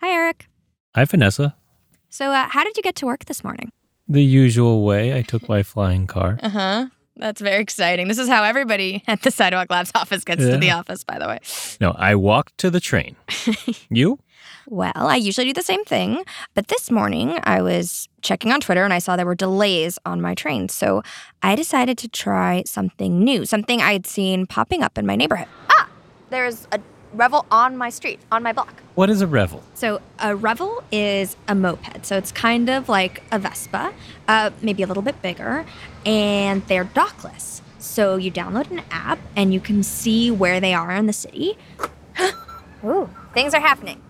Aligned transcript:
Hi, 0.00 0.10
Eric. 0.10 0.48
Hi, 0.94 1.04
Vanessa. 1.04 1.56
So, 2.08 2.30
uh, 2.30 2.46
how 2.48 2.62
did 2.64 2.76
you 2.76 2.82
get 2.82 2.94
to 2.96 3.06
work 3.06 3.24
this 3.24 3.42
morning? 3.42 3.72
The 4.06 4.22
usual 4.22 4.84
way. 4.84 5.16
I 5.16 5.22
took 5.22 5.48
my 5.48 5.62
flying 5.62 6.06
car. 6.06 6.38
Uh 6.48 6.48
huh. 6.50 6.86
That's 7.16 7.40
very 7.40 7.60
exciting. 7.60 8.06
This 8.06 8.18
is 8.18 8.28
how 8.28 8.44
everybody 8.44 9.02
at 9.08 9.22
the 9.22 9.32
Sidewalk 9.32 9.70
Labs 9.70 9.90
office 9.96 10.22
gets 10.22 10.40
to 10.44 10.56
the 10.56 10.70
office, 10.70 11.02
by 11.02 11.18
the 11.18 11.26
way. 11.26 11.40
No, 11.80 11.90
I 11.98 12.14
walked 12.14 12.56
to 12.58 12.70
the 12.70 12.78
train. 12.78 13.16
you? 13.90 14.20
Well, 14.68 14.92
I 14.94 15.16
usually 15.16 15.48
do 15.48 15.52
the 15.52 15.62
same 15.62 15.84
thing, 15.84 16.22
but 16.54 16.68
this 16.68 16.92
morning 16.92 17.40
I 17.42 17.60
was 17.60 18.08
checking 18.22 18.52
on 18.52 18.60
Twitter 18.60 18.84
and 18.84 18.94
I 18.94 19.00
saw 19.00 19.16
there 19.16 19.26
were 19.26 19.34
delays 19.34 19.98
on 20.06 20.20
my 20.20 20.36
train. 20.36 20.68
So 20.68 21.02
I 21.42 21.56
decided 21.56 21.98
to 21.98 22.08
try 22.08 22.62
something 22.66 23.18
new, 23.18 23.44
something 23.44 23.82
I'd 23.82 24.06
seen 24.06 24.46
popping 24.46 24.84
up 24.84 24.96
in 24.96 25.04
my 25.04 25.16
neighborhood. 25.16 25.48
Ah, 25.70 25.88
there's 26.30 26.68
a 26.70 26.78
Revel 27.12 27.46
on 27.50 27.76
my 27.76 27.90
street, 27.90 28.20
on 28.30 28.42
my 28.42 28.52
block. 28.52 28.82
What 28.94 29.10
is 29.10 29.20
a 29.20 29.26
revel? 29.26 29.62
So 29.74 30.00
a 30.18 30.34
Revel 30.34 30.82
is 30.90 31.36
a 31.46 31.54
moped. 31.54 32.04
So 32.04 32.16
it's 32.16 32.32
kind 32.32 32.68
of 32.68 32.88
like 32.88 33.22
a 33.32 33.38
Vespa, 33.38 33.92
uh, 34.26 34.50
maybe 34.60 34.82
a 34.82 34.86
little 34.86 35.02
bit 35.02 35.20
bigger, 35.22 35.64
and 36.04 36.66
they're 36.66 36.84
dockless. 36.84 37.60
So 37.78 38.16
you 38.16 38.30
download 38.30 38.70
an 38.70 38.82
app 38.90 39.18
and 39.36 39.54
you 39.54 39.60
can 39.60 39.82
see 39.82 40.30
where 40.30 40.60
they 40.60 40.74
are 40.74 40.92
in 40.92 41.06
the 41.06 41.12
city. 41.12 41.56
Ooh, 42.84 43.08
things 43.34 43.54
are 43.54 43.60
happening. 43.60 44.02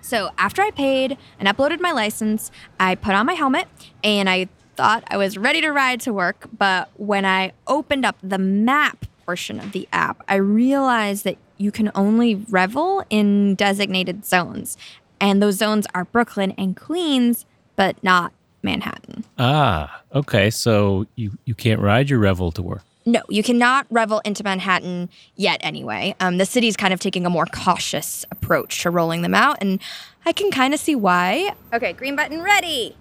So 0.00 0.30
after 0.36 0.62
I 0.62 0.70
paid 0.70 1.16
and 1.38 1.48
uploaded 1.48 1.80
my 1.80 1.92
license, 1.92 2.50
I 2.78 2.96
put 2.96 3.14
on 3.14 3.24
my 3.24 3.34
helmet 3.34 3.66
and 4.04 4.28
I 4.28 4.48
thought 4.76 5.04
I 5.06 5.16
was 5.16 5.38
ready 5.38 5.60
to 5.60 5.70
ride 5.70 6.00
to 6.02 6.12
work. 6.12 6.48
But 6.56 6.90
when 6.96 7.24
I 7.24 7.52
opened 7.66 8.04
up 8.04 8.16
the 8.22 8.38
map 8.38 9.06
portion 9.24 9.60
of 9.60 9.72
the 9.72 9.88
app, 9.92 10.22
I 10.28 10.34
realized 10.36 11.24
that 11.24 11.38
you 11.62 11.70
can 11.70 11.90
only 11.94 12.34
revel 12.50 13.04
in 13.08 13.54
designated 13.54 14.24
zones. 14.24 14.76
And 15.20 15.40
those 15.40 15.56
zones 15.56 15.86
are 15.94 16.04
Brooklyn 16.04 16.52
and 16.58 16.76
Queens, 16.76 17.46
but 17.76 18.02
not 18.02 18.32
Manhattan. 18.62 19.24
Ah, 19.38 20.02
okay. 20.14 20.50
So 20.50 21.06
you, 21.14 21.38
you 21.44 21.54
can't 21.54 21.80
ride 21.80 22.10
your 22.10 22.18
revel 22.18 22.50
to 22.52 22.62
work. 22.62 22.82
No, 23.04 23.20
you 23.28 23.42
cannot 23.42 23.86
revel 23.90 24.20
into 24.24 24.44
Manhattan 24.44 25.08
yet, 25.34 25.60
anyway. 25.62 26.14
Um, 26.20 26.38
the 26.38 26.46
city's 26.46 26.76
kind 26.76 26.94
of 26.94 27.00
taking 27.00 27.26
a 27.26 27.30
more 27.30 27.46
cautious 27.46 28.24
approach 28.30 28.82
to 28.82 28.90
rolling 28.90 29.22
them 29.22 29.34
out, 29.34 29.58
and 29.60 29.80
I 30.24 30.32
can 30.32 30.52
kind 30.52 30.72
of 30.72 30.78
see 30.78 30.94
why. 30.94 31.52
Okay, 31.72 31.92
green 31.94 32.14
button 32.14 32.42
ready. 32.42 32.96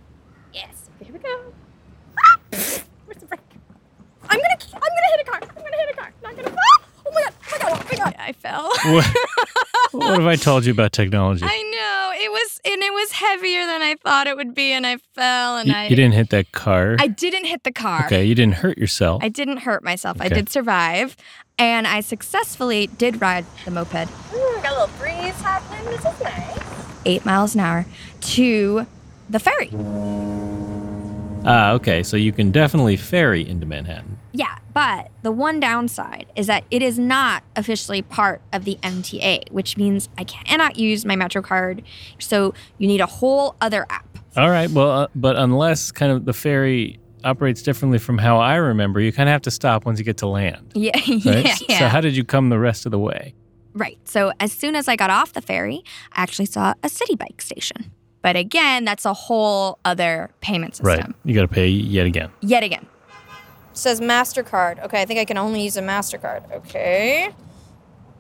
Yes, 0.53 0.89
here 1.03 1.13
we 1.13 1.19
go. 1.19 1.53
Ah! 2.17 2.38
Where's 2.52 3.19
the 3.19 3.28
brake? 3.28 3.41
I'm 4.28 4.39
gonna, 4.39 4.57
I'm 4.73 4.80
gonna 4.80 5.11
hit 5.11 5.22
a 5.22 5.30
car. 5.30 5.39
I'm 5.41 5.63
gonna 5.63 5.78
hit 5.78 5.89
a 5.91 5.97
car. 5.97 6.13
Not 6.23 6.35
gonna. 6.35 6.57
Ah! 6.57 6.80
Oh 7.11 7.13
my 7.13 7.21
god! 7.21 7.33
Oh 7.53 7.59
my 7.59 7.59
god! 7.59 7.71
Oh 7.71 7.85
my 7.91 7.97
god! 7.97 8.15
I 8.19 8.31
fell. 8.33 8.69
What, 8.93 9.05
what 9.91 10.19
have 10.19 10.27
I 10.27 10.35
told 10.37 10.65
you 10.65 10.71
about 10.71 10.91
technology? 10.93 11.43
I 11.45 11.61
know 11.61 12.11
it 12.23 12.31
was, 12.31 12.59
and 12.65 12.81
it 12.81 12.93
was 12.93 13.11
heavier 13.11 13.65
than 13.65 13.81
I 13.81 13.95
thought 13.95 14.27
it 14.27 14.37
would 14.37 14.53
be, 14.55 14.71
and 14.71 14.87
I 14.87 14.97
fell, 15.15 15.57
and 15.57 15.67
you, 15.67 15.73
I. 15.75 15.87
you 15.87 15.95
didn't 15.95 16.13
hit 16.13 16.29
that 16.29 16.51
car. 16.53 16.95
I 16.99 17.07
didn't 17.07 17.45
hit 17.45 17.63
the 17.63 17.71
car. 17.71 18.05
okay, 18.05 18.23
you 18.23 18.33
didn't 18.35 18.55
hurt 18.55 18.77
yourself. 18.77 19.21
I 19.23 19.29
didn't 19.29 19.57
hurt 19.57 19.83
myself. 19.83 20.17
I 20.21 20.29
did 20.29 20.49
survive, 20.49 21.17
and 21.59 21.85
I 21.87 21.99
successfully 21.99 22.87
did 22.87 23.21
ride 23.21 23.45
the 23.65 23.71
moped. 23.71 24.07
Ooh, 24.33 24.59
got 24.63 24.71
a 24.71 24.79
little 24.81 24.97
breeze 24.97 25.39
happening. 25.41 25.83
This 25.85 26.05
is 26.05 26.21
nice. 26.21 26.59
Eight 27.05 27.25
miles 27.25 27.55
an 27.55 27.61
hour 27.61 27.85
to 28.21 28.85
the 29.29 29.39
ferry. 29.39 29.71
ah, 31.45 31.71
okay. 31.71 32.03
So 32.03 32.15
you 32.17 32.31
can 32.31 32.51
definitely 32.51 32.95
ferry 32.97 33.47
into 33.47 33.65
Manhattan. 33.65 34.10
Yeah, 34.33 34.57
but 34.73 35.09
the 35.23 35.31
one 35.31 35.59
downside 35.59 36.27
is 36.35 36.47
that 36.47 36.63
it 36.71 36.81
is 36.81 36.97
not 36.97 37.43
officially 37.55 38.01
part 38.01 38.41
of 38.53 38.63
the 38.65 38.77
MTA, 38.81 39.51
which 39.51 39.75
means 39.77 40.07
I 40.17 40.23
cannot 40.23 40.77
use 40.77 41.03
my 41.05 41.15
Metro 41.15 41.41
card. 41.41 41.83
So 42.19 42.53
you 42.77 42.88
need 42.88 43.01
a 43.01 43.05
whole 43.05 43.55
other 43.61 43.85
app. 43.89 44.05
All 44.38 44.49
right. 44.49 44.69
Well, 44.69 44.89
uh, 44.91 45.07
but 45.15 45.35
unless 45.35 45.91
kind 45.91 46.11
of 46.11 46.23
the 46.25 46.33
ferry 46.33 46.97
operates 47.25 47.61
differently 47.61 48.00
from 48.00 48.17
how 48.17 48.38
I 48.39 48.56
remember, 48.56 49.00
you 49.01 49.11
kind 49.11 49.28
of 49.28 49.33
have 49.33 49.41
to 49.44 49.51
stop 49.51 49.85
once 49.85 50.00
you 50.00 50.06
get 50.06 50.17
to 50.17 50.28
land. 50.28 50.72
Yeah, 50.75 50.91
Right? 50.95 51.45
yeah, 51.45 51.56
yeah. 51.67 51.79
So 51.79 51.88
how 51.88 52.00
did 52.01 52.16
you 52.16 52.23
come 52.23 52.50
the 52.50 52.57
rest 52.59 52.85
of 52.85 52.91
the 52.91 53.00
way? 53.00 53.33
Right. 53.73 53.97
So 54.06 54.31
as 54.39 54.51
soon 54.51 54.75
as 54.75 54.88
I 54.88 54.95
got 54.95 55.09
off 55.09 55.33
the 55.33 55.41
ferry, 55.41 55.83
I 56.13 56.23
actually 56.23 56.45
saw 56.45 56.73
a 56.83 56.88
Citi 56.88 57.17
Bike 57.17 57.41
station. 57.41 57.91
But 58.22 58.35
again, 58.35 58.85
that's 58.85 59.06
a 59.06 59.13
whole 59.13 59.79
other 59.83 60.29
payment 60.41 60.75
system. 60.75 60.88
Right. 60.88 61.16
You 61.25 61.33
got 61.33 61.41
to 61.41 61.47
pay 61.47 61.67
yet 61.67 62.06
again. 62.06 62.29
Yet 62.41 62.63
again. 62.63 62.85
Says 63.73 64.01
MasterCard. 64.01 64.83
Okay, 64.83 65.01
I 65.01 65.05
think 65.05 65.19
I 65.19 65.25
can 65.25 65.37
only 65.37 65.63
use 65.63 65.77
a 65.77 65.81
MasterCard. 65.81 66.51
Okay. 66.51 67.29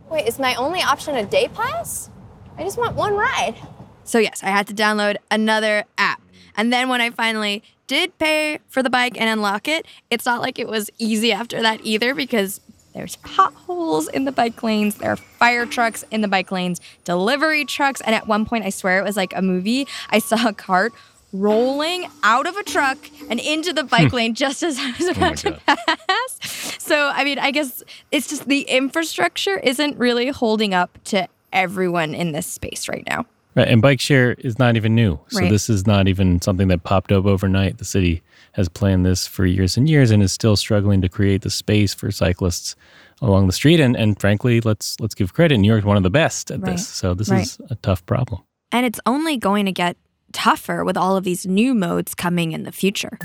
Wait, 0.09 0.27
is 0.27 0.39
my 0.39 0.55
only 0.55 0.81
option 0.81 1.15
a 1.15 1.25
day 1.25 1.49
pass? 1.53 2.09
I 2.57 2.63
just 2.63 2.77
want 2.77 2.95
one 2.95 3.15
ride. 3.15 3.55
So, 4.03 4.17
yes, 4.17 4.43
I 4.43 4.47
had 4.47 4.67
to 4.67 4.73
download 4.73 5.17
another 5.29 5.85
app. 5.97 6.21
And 6.55 6.71
then 6.71 6.89
when 6.89 7.01
I 7.01 7.09
finally 7.09 7.63
did 7.87 8.17
pay 8.17 8.59
for 8.67 8.83
the 8.83 8.89
bike 8.89 9.19
and 9.19 9.29
unlock 9.29 9.67
it, 9.67 9.85
it's 10.09 10.25
not 10.25 10.41
like 10.41 10.59
it 10.59 10.67
was 10.67 10.89
easy 10.97 11.31
after 11.31 11.61
that 11.61 11.81
either 11.83 12.13
because 12.13 12.61
there's 12.93 13.15
potholes 13.17 14.09
in 14.09 14.25
the 14.25 14.31
bike 14.31 14.61
lanes, 14.61 14.95
there 14.95 15.11
are 15.11 15.15
fire 15.15 15.65
trucks 15.65 16.03
in 16.11 16.21
the 16.21 16.27
bike 16.27 16.51
lanes, 16.51 16.81
delivery 17.03 17.63
trucks. 17.63 18.01
And 18.01 18.13
at 18.13 18.27
one 18.27 18.45
point, 18.45 18.65
I 18.65 18.69
swear 18.69 18.99
it 18.99 19.03
was 19.03 19.15
like 19.15 19.33
a 19.35 19.41
movie, 19.41 19.87
I 20.09 20.19
saw 20.19 20.49
a 20.49 20.53
cart 20.53 20.93
rolling 21.33 22.07
out 22.23 22.47
of 22.47 22.55
a 22.57 22.63
truck 22.63 22.97
and 23.29 23.39
into 23.39 23.73
the 23.73 23.83
bike 23.83 24.09
hmm. 24.09 24.15
lane 24.15 24.35
just 24.35 24.63
as 24.63 24.77
I 24.79 24.91
was 24.97 25.07
oh 25.07 25.11
about 25.11 25.37
to 25.37 25.51
pass. 25.65 26.77
So, 26.79 27.07
I 27.13 27.23
mean, 27.23 27.39
I 27.39 27.51
guess 27.51 27.83
it's 28.11 28.27
just 28.27 28.47
the 28.47 28.61
infrastructure 28.61 29.57
isn't 29.59 29.97
really 29.97 30.27
holding 30.29 30.73
up 30.73 30.97
to 31.05 31.27
everyone 31.53 32.13
in 32.13 32.31
this 32.31 32.47
space 32.47 32.89
right 32.89 33.03
now. 33.07 33.25
Right. 33.55 33.67
And 33.67 33.81
bike 33.81 33.99
share 33.99 34.33
is 34.39 34.57
not 34.59 34.75
even 34.77 34.95
new. 34.95 35.19
So 35.27 35.39
Right. 35.41 35.49
this 35.49 35.69
is 35.69 35.85
not 35.85 36.07
even 36.07 36.41
something 36.41 36.69
that 36.69 36.83
popped 36.83 37.11
up 37.11 37.25
overnight. 37.25 37.77
The 37.77 37.85
city 37.85 38.21
has 38.53 38.69
planned 38.69 39.05
this 39.05 39.27
for 39.27 39.45
years 39.45 39.75
and 39.77 39.89
years 39.89 40.11
and 40.11 40.23
is 40.23 40.31
still 40.31 40.55
struggling 40.55 41.01
to 41.01 41.09
create 41.09 41.41
the 41.41 41.49
space 41.49 41.93
for 41.93 42.11
cyclists 42.11 42.75
along 43.21 43.47
the 43.47 43.53
street. 43.53 43.79
And, 43.79 43.95
and 43.95 44.19
frankly, 44.19 44.61
let's 44.61 44.97
let's 44.99 45.13
give 45.15 45.33
credit. 45.33 45.57
New 45.57 45.67
York's 45.67 45.85
one 45.85 45.97
of 45.97 46.03
the 46.03 46.09
best 46.09 46.49
at 46.49 46.61
Right. 46.61 46.73
this. 46.73 46.87
So 46.87 47.13
this 47.13 47.29
Right. 47.29 47.43
is 47.43 47.59
a 47.69 47.75
tough 47.75 48.05
problem. 48.05 48.41
And 48.71 48.85
it's 48.85 48.99
only 49.05 49.35
going 49.37 49.65
to 49.65 49.73
get 49.73 49.97
tougher 50.31 50.83
with 50.83 50.97
all 50.97 51.15
of 51.15 51.23
these 51.23 51.45
new 51.45 51.73
modes 51.73 52.15
coming 52.15 52.51
in 52.51 52.63
the 52.63 52.71
future. 52.71 53.17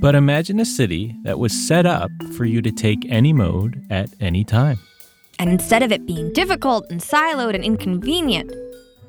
But 0.00 0.14
imagine 0.14 0.58
a 0.58 0.64
city 0.64 1.14
that 1.22 1.38
was 1.38 1.52
set 1.52 1.86
up 1.86 2.10
for 2.36 2.44
you 2.44 2.60
to 2.62 2.72
take 2.72 2.98
any 3.08 3.32
mode 3.32 3.84
at 3.88 4.08
any 4.20 4.42
time. 4.42 4.80
And 5.38 5.48
instead 5.48 5.82
of 5.82 5.92
it 5.92 6.06
being 6.06 6.32
difficult 6.32 6.90
and 6.90 7.00
siloed 7.00 7.54
and 7.54 7.64
inconvenient, 7.64 8.52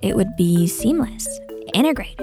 it 0.02 0.16
would 0.16 0.36
be 0.36 0.68
seamless, 0.68 1.28
integrated, 1.74 2.20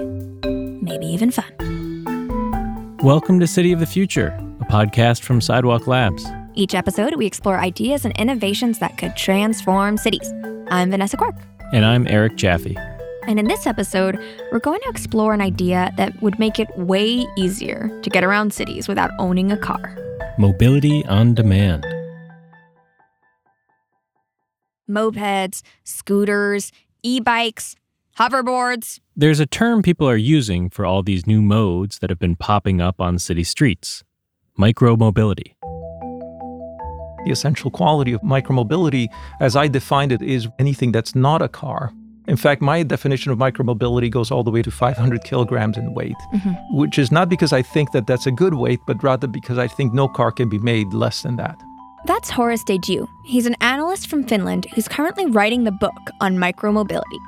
maybe 0.81 1.05
even 1.05 1.31
fun. 1.31 2.97
Welcome 3.03 3.39
to 3.39 3.47
City 3.47 3.71
of 3.71 3.79
the 3.79 3.85
Future, 3.85 4.27
a 4.61 4.65
podcast 4.65 5.23
from 5.23 5.41
Sidewalk 5.41 5.87
Labs. 5.87 6.25
Each 6.53 6.75
episode, 6.75 7.15
we 7.15 7.25
explore 7.25 7.57
ideas 7.57 8.05
and 8.05 8.17
innovations 8.19 8.79
that 8.79 8.97
could 8.97 9.15
transform 9.15 9.97
cities. 9.97 10.31
I'm 10.69 10.91
Vanessa 10.91 11.17
Quirk. 11.17 11.35
And 11.73 11.85
I'm 11.85 12.05
Eric 12.07 12.35
Jaffe. 12.35 12.77
And 13.27 13.39
in 13.39 13.47
this 13.47 13.67
episode, 13.67 14.17
we're 14.51 14.59
going 14.59 14.81
to 14.81 14.89
explore 14.89 15.33
an 15.33 15.41
idea 15.41 15.93
that 15.97 16.21
would 16.21 16.39
make 16.39 16.59
it 16.59 16.67
way 16.77 17.25
easier 17.37 17.89
to 18.01 18.09
get 18.09 18.23
around 18.23 18.53
cities 18.53 18.87
without 18.87 19.11
owning 19.19 19.51
a 19.51 19.57
car. 19.57 19.95
Mobility 20.37 21.05
on 21.05 21.35
demand. 21.35 21.85
Mopeds, 24.89 25.61
scooters, 25.83 26.71
e 27.03 27.19
bikes, 27.19 27.75
hoverboards. 28.17 28.99
There's 29.15 29.39
a 29.39 29.45
term 29.45 29.81
people 29.81 30.09
are 30.09 30.17
using 30.17 30.69
for 30.69 30.85
all 30.85 31.03
these 31.03 31.27
new 31.27 31.41
modes 31.41 31.99
that 31.99 32.09
have 32.09 32.19
been 32.19 32.35
popping 32.35 32.81
up 32.81 32.99
on 32.99 33.19
city 33.19 33.43
streets 33.43 34.03
micromobility. 34.59 35.55
The 37.25 37.31
essential 37.31 37.71
quality 37.71 38.13
of 38.13 38.21
micromobility, 38.21 39.07
as 39.39 39.55
I 39.55 39.67
defined 39.67 40.11
it, 40.11 40.21
is 40.21 40.47
anything 40.59 40.91
that's 40.91 41.15
not 41.15 41.41
a 41.41 41.47
car. 41.47 41.93
In 42.27 42.37
fact, 42.37 42.61
my 42.61 42.83
definition 42.83 43.31
of 43.31 43.37
micromobility 43.37 44.09
goes 44.09 44.31
all 44.31 44.43
the 44.43 44.51
way 44.51 44.61
to 44.61 44.71
500 44.71 45.23
kilograms 45.23 45.77
in 45.77 45.93
weight, 45.93 46.15
mm-hmm. 46.33 46.77
which 46.77 46.99
is 46.99 47.11
not 47.11 47.29
because 47.29 47.51
I 47.51 47.61
think 47.61 47.91
that 47.91 48.05
that's 48.05 48.27
a 48.27 48.31
good 48.31 48.53
weight, 48.53 48.79
but 48.85 49.03
rather 49.03 49.27
because 49.27 49.57
I 49.57 49.67
think 49.67 49.93
no 49.93 50.07
car 50.07 50.31
can 50.31 50.47
be 50.47 50.59
made 50.59 50.93
less 50.93 51.23
than 51.23 51.35
that. 51.37 51.59
That's 52.05 52.29
Horace 52.29 52.63
Dediu. 52.63 53.07
He's 53.25 53.45
an 53.45 53.55
analyst 53.61 54.07
from 54.07 54.23
Finland 54.23 54.65
who's 54.73 54.87
currently 54.87 55.25
writing 55.27 55.63
the 55.63 55.71
book 55.71 55.91
on 56.19 56.37
micromobility. 56.37 57.19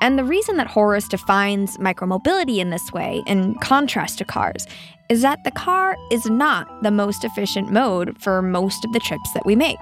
And 0.00 0.18
the 0.18 0.24
reason 0.24 0.56
that 0.56 0.66
Horace 0.66 1.08
defines 1.08 1.78
micromobility 1.78 2.58
in 2.58 2.70
this 2.70 2.92
way, 2.92 3.22
in 3.26 3.54
contrast 3.56 4.18
to 4.18 4.24
cars, 4.24 4.66
is 5.08 5.22
that 5.22 5.44
the 5.44 5.50
car 5.50 5.96
is 6.10 6.26
not 6.26 6.68
the 6.82 6.90
most 6.90 7.24
efficient 7.24 7.70
mode 7.70 8.16
for 8.20 8.42
most 8.42 8.84
of 8.84 8.92
the 8.92 9.00
trips 9.00 9.32
that 9.32 9.46
we 9.46 9.56
make. 9.56 9.78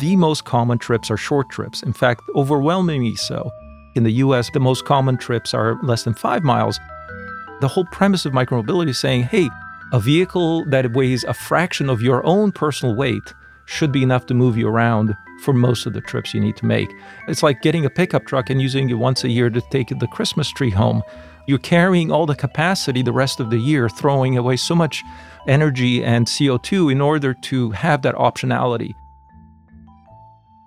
The 0.00 0.16
most 0.16 0.44
common 0.44 0.78
trips 0.78 1.10
are 1.10 1.16
short 1.16 1.50
trips. 1.50 1.82
In 1.82 1.92
fact, 1.92 2.22
overwhelmingly 2.34 3.14
so. 3.14 3.50
In 3.94 4.02
the 4.02 4.10
US, 4.24 4.50
the 4.50 4.58
most 4.58 4.84
common 4.84 5.16
trips 5.16 5.54
are 5.54 5.78
less 5.84 6.02
than 6.02 6.14
five 6.14 6.42
miles. 6.42 6.80
The 7.60 7.68
whole 7.68 7.84
premise 7.86 8.26
of 8.26 8.32
micromobility 8.32 8.88
is 8.88 8.98
saying, 8.98 9.24
hey, 9.24 9.48
a 9.92 10.00
vehicle 10.00 10.64
that 10.66 10.92
weighs 10.94 11.22
a 11.22 11.32
fraction 11.32 11.88
of 11.88 12.02
your 12.02 12.26
own 12.26 12.50
personal 12.50 12.96
weight 12.96 13.34
should 13.66 13.92
be 13.92 14.02
enough 14.02 14.26
to 14.26 14.34
move 14.34 14.56
you 14.56 14.68
around 14.68 15.14
for 15.42 15.54
most 15.54 15.86
of 15.86 15.92
the 15.92 16.00
trips 16.00 16.34
you 16.34 16.40
need 16.40 16.56
to 16.56 16.66
make. 16.66 16.90
It's 17.28 17.44
like 17.44 17.62
getting 17.62 17.84
a 17.84 17.90
pickup 17.90 18.26
truck 18.26 18.50
and 18.50 18.60
using 18.60 18.90
it 18.90 18.94
once 18.94 19.22
a 19.22 19.30
year 19.30 19.48
to 19.48 19.60
take 19.70 19.96
the 19.96 20.08
Christmas 20.08 20.50
tree 20.50 20.70
home. 20.70 21.02
You're 21.46 21.58
carrying 21.58 22.10
all 22.10 22.26
the 22.26 22.34
capacity 22.34 23.02
the 23.02 23.12
rest 23.12 23.38
of 23.38 23.50
the 23.50 23.58
year, 23.58 23.88
throwing 23.88 24.36
away 24.36 24.56
so 24.56 24.74
much 24.74 25.04
energy 25.46 26.02
and 26.02 26.26
CO2 26.26 26.90
in 26.90 27.00
order 27.00 27.32
to 27.32 27.70
have 27.70 28.02
that 28.02 28.16
optionality. 28.16 28.94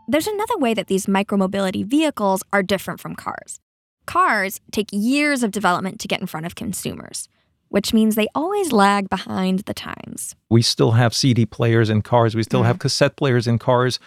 There's 0.09 0.27
another 0.27 0.57
way 0.57 0.73
that 0.73 0.87
these 0.87 1.05
micromobility 1.05 1.85
vehicles 1.85 2.41
are 2.53 2.63
different 2.63 3.01
from 3.01 3.13
cars. 3.13 3.59
Cars 4.05 4.61
take 4.71 4.87
years 4.93 5.43
of 5.43 5.51
development 5.51 5.99
to 5.99 6.07
get 6.07 6.21
in 6.21 6.27
front 6.27 6.45
of 6.45 6.55
consumers, 6.55 7.27
which 7.67 7.93
means 7.93 8.15
they 8.15 8.29
always 8.33 8.71
lag 8.71 9.09
behind 9.09 9.59
the 9.59 9.73
times. 9.73 10.33
We 10.49 10.61
still 10.61 10.91
have 10.91 11.13
CD 11.13 11.45
players 11.45 11.89
in 11.89 12.03
cars, 12.03 12.35
we 12.35 12.43
still 12.43 12.61
mm. 12.61 12.67
have 12.67 12.79
cassette 12.79 13.17
players 13.17 13.47
in 13.47 13.59
cars, 13.59 13.99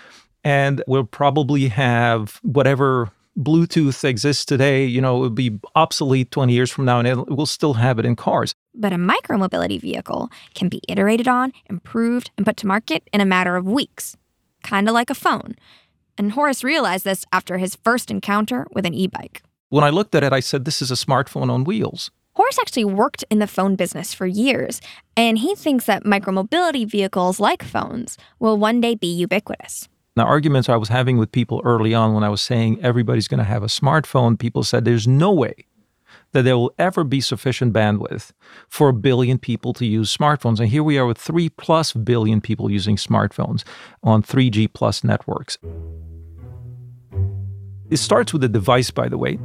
and 0.42 0.82
we'll 0.86 1.04
probably 1.04 1.68
have 1.68 2.40
whatever 2.42 3.10
Bluetooth 3.38 4.02
exists 4.02 4.46
today, 4.46 4.86
you 4.86 5.02
know, 5.02 5.18
it 5.18 5.20
will 5.20 5.30
be 5.30 5.58
obsolete 5.74 6.30
20 6.30 6.50
years 6.50 6.70
from 6.70 6.86
now 6.86 7.00
and 7.00 7.26
we'll 7.28 7.44
still 7.44 7.74
have 7.74 7.98
it 7.98 8.06
in 8.06 8.16
cars. 8.16 8.54
But 8.74 8.94
a 8.94 8.96
micromobility 8.96 9.78
vehicle 9.78 10.30
can 10.54 10.70
be 10.70 10.80
iterated 10.88 11.28
on, 11.28 11.52
improved, 11.68 12.30
and 12.38 12.46
put 12.46 12.56
to 12.58 12.66
market 12.66 13.02
in 13.12 13.20
a 13.20 13.26
matter 13.26 13.56
of 13.56 13.66
weeks, 13.66 14.16
kind 14.62 14.88
of 14.88 14.94
like 14.94 15.10
a 15.10 15.14
phone. 15.14 15.56
And 16.20 16.32
Horace 16.32 16.62
realized 16.62 17.06
this 17.06 17.24
after 17.32 17.56
his 17.56 17.76
first 17.76 18.10
encounter 18.10 18.66
with 18.74 18.84
an 18.84 18.92
e 18.92 19.06
bike. 19.06 19.42
When 19.70 19.82
I 19.82 19.88
looked 19.88 20.14
at 20.14 20.22
it, 20.22 20.34
I 20.34 20.40
said, 20.40 20.66
This 20.66 20.82
is 20.82 20.90
a 20.90 20.94
smartphone 20.94 21.50
on 21.50 21.64
wheels. 21.64 22.10
Horace 22.34 22.58
actually 22.60 22.84
worked 22.84 23.24
in 23.30 23.38
the 23.38 23.46
phone 23.46 23.74
business 23.74 24.12
for 24.12 24.26
years, 24.26 24.82
and 25.16 25.38
he 25.38 25.54
thinks 25.54 25.86
that 25.86 26.04
micromobility 26.04 26.86
vehicles 26.86 27.40
like 27.40 27.62
phones 27.62 28.18
will 28.38 28.58
one 28.58 28.82
day 28.82 28.94
be 28.94 29.06
ubiquitous. 29.06 29.88
Now, 30.14 30.26
arguments 30.26 30.68
I 30.68 30.76
was 30.76 30.90
having 30.90 31.16
with 31.16 31.32
people 31.32 31.62
early 31.64 31.94
on 31.94 32.12
when 32.12 32.22
I 32.22 32.28
was 32.28 32.42
saying 32.42 32.82
everybody's 32.82 33.26
going 33.26 33.38
to 33.38 33.44
have 33.44 33.62
a 33.62 33.68
smartphone, 33.68 34.38
people 34.38 34.62
said 34.62 34.84
there's 34.84 35.08
no 35.08 35.32
way 35.32 35.54
that 36.32 36.42
there 36.42 36.58
will 36.58 36.74
ever 36.78 37.02
be 37.02 37.22
sufficient 37.22 37.72
bandwidth 37.72 38.32
for 38.68 38.90
a 38.90 38.92
billion 38.92 39.38
people 39.38 39.72
to 39.72 39.86
use 39.86 40.14
smartphones. 40.14 40.60
And 40.60 40.68
here 40.68 40.82
we 40.82 40.98
are 40.98 41.06
with 41.06 41.16
three 41.16 41.48
plus 41.48 41.94
billion 41.94 42.42
people 42.42 42.70
using 42.70 42.96
smartphones 42.96 43.64
on 44.02 44.22
3G 44.22 44.70
plus 44.70 45.02
networks. 45.02 45.56
It 47.90 47.98
starts 47.98 48.32
with 48.32 48.42
the 48.42 48.48
device, 48.48 48.90
by 48.90 49.08
the 49.08 49.18
way. 49.18 49.38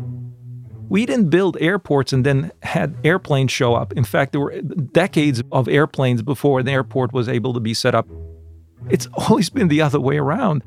We 0.87 1.05
didn't 1.05 1.29
build 1.29 1.57
airports 1.59 2.13
and 2.13 2.23
then 2.23 2.51
had 2.61 2.95
airplanes 3.03 3.51
show 3.51 3.73
up. 3.73 3.91
In 3.93 4.03
fact, 4.03 4.33
there 4.33 4.41
were 4.41 4.61
decades 4.61 5.41
of 5.51 5.67
airplanes 5.67 6.21
before 6.21 6.59
an 6.59 6.67
airport 6.67 7.11
was 7.11 7.27
able 7.27 7.53
to 7.53 7.59
be 7.59 7.73
set 7.73 7.95
up. 7.95 8.07
It's 8.89 9.07
always 9.29 9.49
been 9.49 9.67
the 9.67 9.81
other 9.81 9.99
way 9.99 10.17
around. 10.17 10.63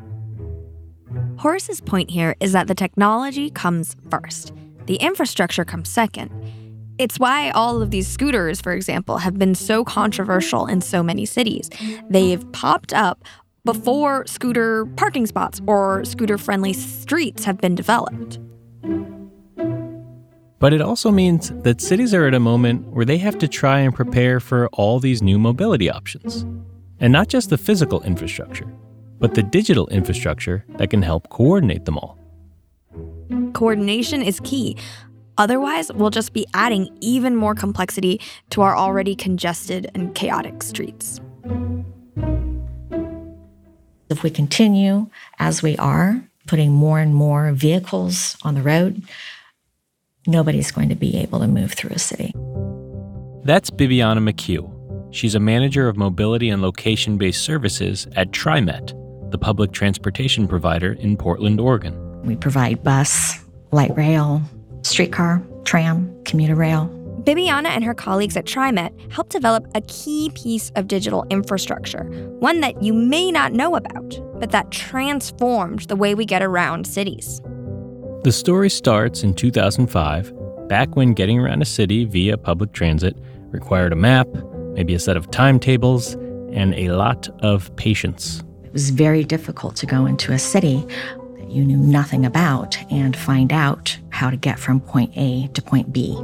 Horace's 1.39 1.81
point 1.81 2.11
here 2.11 2.35
is 2.41 2.53
that 2.53 2.67
the 2.67 2.75
technology 2.75 3.49
comes 3.51 3.95
first, 4.11 4.53
the 4.87 4.97
infrastructure 4.97 5.65
comes 5.65 5.89
second. 5.89 6.31
It's 6.99 7.21
why 7.21 7.51
all 7.51 7.81
of 7.81 7.93
these 7.93 8.09
scooters, 8.09 8.61
for 8.61 8.73
example, 8.73 9.19
have 9.19 9.39
been 9.39 9.55
so 9.55 9.85
controversial 9.85 10.67
in 10.67 10.81
so 10.81 11.01
many 11.01 11.25
cities. 11.25 11.71
They've 12.11 12.45
popped 12.51 12.93
up 12.93 13.25
before 13.69 14.27
scooter 14.27 14.87
parking 14.97 15.27
spots 15.27 15.61
or 15.67 16.03
scooter 16.03 16.39
friendly 16.39 16.73
streets 16.73 17.45
have 17.45 17.59
been 17.59 17.75
developed. 17.75 18.39
But 20.59 20.73
it 20.73 20.81
also 20.81 21.11
means 21.11 21.51
that 21.65 21.83
cities 21.83 22.15
are 22.15 22.27
at 22.27 22.33
a 22.33 22.41
moment 22.41 22.87
where 22.87 23.05
they 23.05 23.19
have 23.19 23.37
to 23.37 23.47
try 23.47 23.81
and 23.81 23.95
prepare 23.95 24.41
for 24.41 24.69
all 24.69 25.01
these 25.01 25.21
new 25.21 25.39
mobility 25.39 25.91
options. 25.91 26.47
And 26.99 27.13
not 27.13 27.29
just 27.29 27.51
the 27.51 27.59
physical 27.59 28.03
infrastructure, 28.05 28.65
but 29.19 29.35
the 29.35 29.43
digital 29.43 29.87
infrastructure 29.89 30.65
that 30.79 30.89
can 30.89 31.03
help 31.03 31.29
coordinate 31.29 31.85
them 31.85 31.99
all. 31.99 32.19
Coordination 33.53 34.23
is 34.23 34.41
key. 34.45 34.79
Otherwise, 35.37 35.93
we'll 35.93 36.09
just 36.09 36.33
be 36.33 36.47
adding 36.55 36.89
even 37.03 37.37
more 37.37 37.55
complexity 37.55 38.19
to 38.49 38.63
our 38.63 38.75
already 38.75 39.15
congested 39.15 39.91
and 39.95 40.15
chaotic 40.15 40.63
streets. 40.63 41.21
If 44.11 44.23
we 44.23 44.31
continue 44.31 45.09
as 45.39 45.63
we 45.63 45.77
are, 45.77 46.23
putting 46.47 46.73
more 46.73 46.99
and 46.99 47.15
more 47.15 47.53
vehicles 47.53 48.37
on 48.43 48.55
the 48.55 48.63
road, 48.63 49.03
nobody's 50.27 50.71
going 50.71 50.89
to 50.89 50.95
be 50.95 51.17
able 51.19 51.41
to 51.41 51.47
move 51.47 51.73
through 51.73 51.91
a 51.91 51.99
city. 51.99 52.33
That's 53.45 53.71
Bibiana 53.71 54.27
McHugh. 54.27 54.75
She's 55.15 55.35
a 55.35 55.41
manager 55.41 55.89
of 55.89 55.97
mobility 55.97 56.49
and 56.49 56.63
location 56.63 57.19
based 57.19 57.43
services 57.43 58.07
at 58.17 58.31
TriMet, 58.31 59.31
the 59.31 59.39
public 59.39 59.73
transportation 59.73 60.49
provider 60.49 60.93
in 60.95 61.17
Portland, 61.17 61.61
Oregon. 61.61 62.23
We 62.23 62.37
provide 62.37 62.83
bus, 62.83 63.39
light 63.73 63.95
rail, 63.97 64.43
streetcar, 64.83 65.43
tram, 65.65 66.15
commuter 66.25 66.55
rail. 66.55 66.87
Bibiana 67.29 67.67
and 67.67 67.85
her 67.85 67.93
colleagues 67.93 68.39
at 68.39 68.47
TriMet 68.47 69.13
helped 69.13 69.33
develop 69.33 69.67
a 69.75 69.83
key 69.83 70.31
piece 70.35 70.73
of 70.77 70.89
digital 70.89 71.27
infrastructure, 71.29 72.05
one 72.39 72.61
that 72.61 72.83
you 72.83 72.95
may 72.95 73.31
not 73.31 73.53
know 73.53 73.77
about, 73.77 74.19
but 74.41 74.51
that 74.53 74.71
transformed 74.71 75.81
the 75.89 75.95
way 75.95 76.15
we 76.15 76.25
get 76.25 76.43
around 76.43 76.87
cities. 76.87 77.43
The 78.23 78.33
story 78.33 78.71
starts 78.71 79.23
in 79.23 79.35
2005, 79.35 80.69
back 80.69 80.97
when 80.97 81.13
getting 81.13 81.39
around 81.39 81.61
a 81.61 81.67
city 81.67 82.07
via 82.07 82.39
public 82.39 82.73
transit 82.73 83.15
required 83.51 83.93
a 83.93 83.97
map, 83.97 84.27
maybe 84.73 84.95
a 84.95 84.99
set 84.99 85.19
of 85.19 85.31
timetables, 85.31 86.15
and 86.55 86.73
a 86.77 86.89
lot 86.93 87.29
of 87.43 87.77
patience. 87.77 88.43
It 88.65 88.73
was 88.73 88.89
very 88.89 89.23
difficult 89.23 89.77
to 89.77 89.85
go 89.85 90.07
into 90.07 90.33
a 90.33 90.39
city 90.39 90.83
that 91.37 91.51
you 91.51 91.63
knew 91.67 91.77
nothing 91.77 92.25
about 92.25 92.79
and 92.91 93.15
find 93.15 93.53
out 93.53 93.99
how 94.09 94.31
to 94.31 94.37
get 94.39 94.59
from 94.59 94.81
point 94.81 95.13
A 95.15 95.49
to 95.49 95.61
point 95.61 95.93
B. 95.93 96.19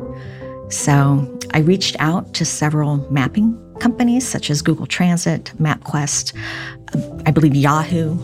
So 0.74 1.38
I 1.52 1.60
reached 1.60 1.94
out 2.00 2.34
to 2.34 2.44
several 2.44 2.96
mapping 3.08 3.56
companies 3.78 4.26
such 4.26 4.50
as 4.50 4.60
Google 4.60 4.86
Transit, 4.86 5.52
MapQuest, 5.60 6.36
uh, 6.94 7.22
I 7.24 7.30
believe 7.30 7.54
Yahoo. 7.54 8.18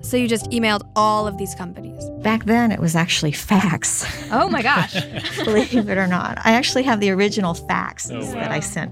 So 0.00 0.16
you 0.16 0.28
just 0.28 0.50
emailed 0.50 0.90
all 0.96 1.26
of 1.26 1.36
these 1.36 1.54
companies? 1.54 2.08
Back 2.22 2.46
then, 2.46 2.72
it 2.72 2.80
was 2.80 2.96
actually 2.96 3.32
fax. 3.32 4.06
Oh 4.32 4.48
my 4.48 4.62
gosh. 4.62 4.94
Believe 5.44 5.90
it 5.90 5.98
or 5.98 6.06
not. 6.06 6.38
I 6.42 6.52
actually 6.52 6.84
have 6.84 7.00
the 7.00 7.10
original 7.10 7.52
fax 7.52 8.10
oh, 8.10 8.18
wow. 8.18 8.32
that 8.32 8.50
I 8.50 8.60
sent. 8.60 8.90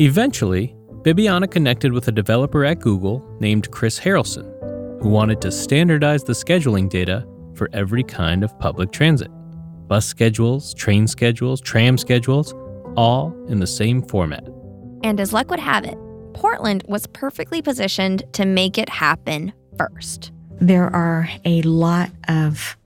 Eventually, 0.00 0.74
Bibiana 1.02 1.48
connected 1.48 1.92
with 1.92 2.08
a 2.08 2.12
developer 2.12 2.64
at 2.64 2.80
Google 2.80 3.24
named 3.38 3.70
Chris 3.70 4.00
Harrelson, 4.00 4.44
who 5.00 5.08
wanted 5.08 5.40
to 5.42 5.52
standardize 5.52 6.24
the 6.24 6.32
scheduling 6.32 6.88
data 6.88 7.24
for 7.54 7.70
every 7.72 8.02
kind 8.02 8.42
of 8.42 8.58
public 8.58 8.90
transit 8.90 9.30
bus 9.88 10.06
schedules, 10.06 10.74
train 10.74 11.06
schedules, 11.06 11.60
tram 11.60 11.98
schedules, 11.98 12.54
all 12.96 13.34
in 13.48 13.60
the 13.60 13.66
same 13.66 14.02
format. 14.02 14.46
And 15.02 15.20
as 15.20 15.32
luck 15.32 15.50
would 15.50 15.60
have 15.60 15.84
it, 15.84 15.96
Portland 16.34 16.84
was 16.88 17.06
perfectly 17.06 17.62
positioned 17.62 18.22
to 18.34 18.44
make 18.44 18.78
it 18.78 18.88
happen 18.88 19.52
first. 19.76 20.30
There 20.60 20.94
are 20.94 21.28
a 21.44 21.62
lot 21.62 22.10
of 22.28 22.76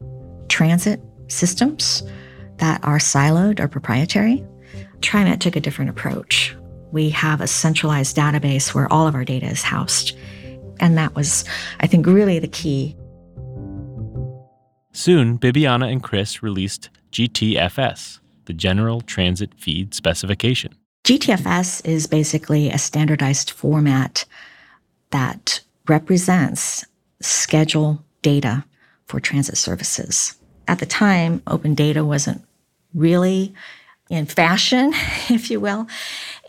transit 0.48 1.00
systems 1.28 2.02
that 2.58 2.82
are 2.84 2.98
siloed 2.98 3.60
or 3.60 3.68
proprietary. 3.68 4.44
TriMet 5.00 5.40
took 5.40 5.56
a 5.56 5.60
different 5.60 5.90
approach 5.90 6.54
we 6.92 7.08
have 7.08 7.40
a 7.40 7.46
centralized 7.46 8.16
database 8.16 8.74
where 8.74 8.90
all 8.92 9.08
of 9.08 9.14
our 9.14 9.24
data 9.24 9.46
is 9.46 9.62
housed. 9.62 10.16
And 10.78 10.96
that 10.98 11.14
was, 11.14 11.44
I 11.80 11.86
think, 11.86 12.06
really 12.06 12.38
the 12.38 12.48
key. 12.48 12.94
Soon, 14.92 15.38
Bibiana 15.38 15.90
and 15.90 16.02
Chris 16.02 16.42
released 16.42 16.90
GTFS, 17.12 18.20
the 18.44 18.52
General 18.52 19.00
Transit 19.00 19.54
Feed 19.58 19.94
Specification. 19.94 20.74
GTFS 21.04 21.84
is 21.86 22.06
basically 22.06 22.70
a 22.70 22.78
standardized 22.78 23.50
format 23.50 24.24
that 25.10 25.60
represents 25.88 26.84
schedule 27.20 28.04
data 28.20 28.64
for 29.06 29.18
transit 29.18 29.56
services. 29.56 30.36
At 30.68 30.78
the 30.78 30.86
time, 30.86 31.42
open 31.46 31.74
data 31.74 32.04
wasn't 32.04 32.44
really 32.94 33.54
in 34.10 34.26
fashion, 34.26 34.92
if 35.30 35.50
you 35.50 35.58
will. 35.58 35.86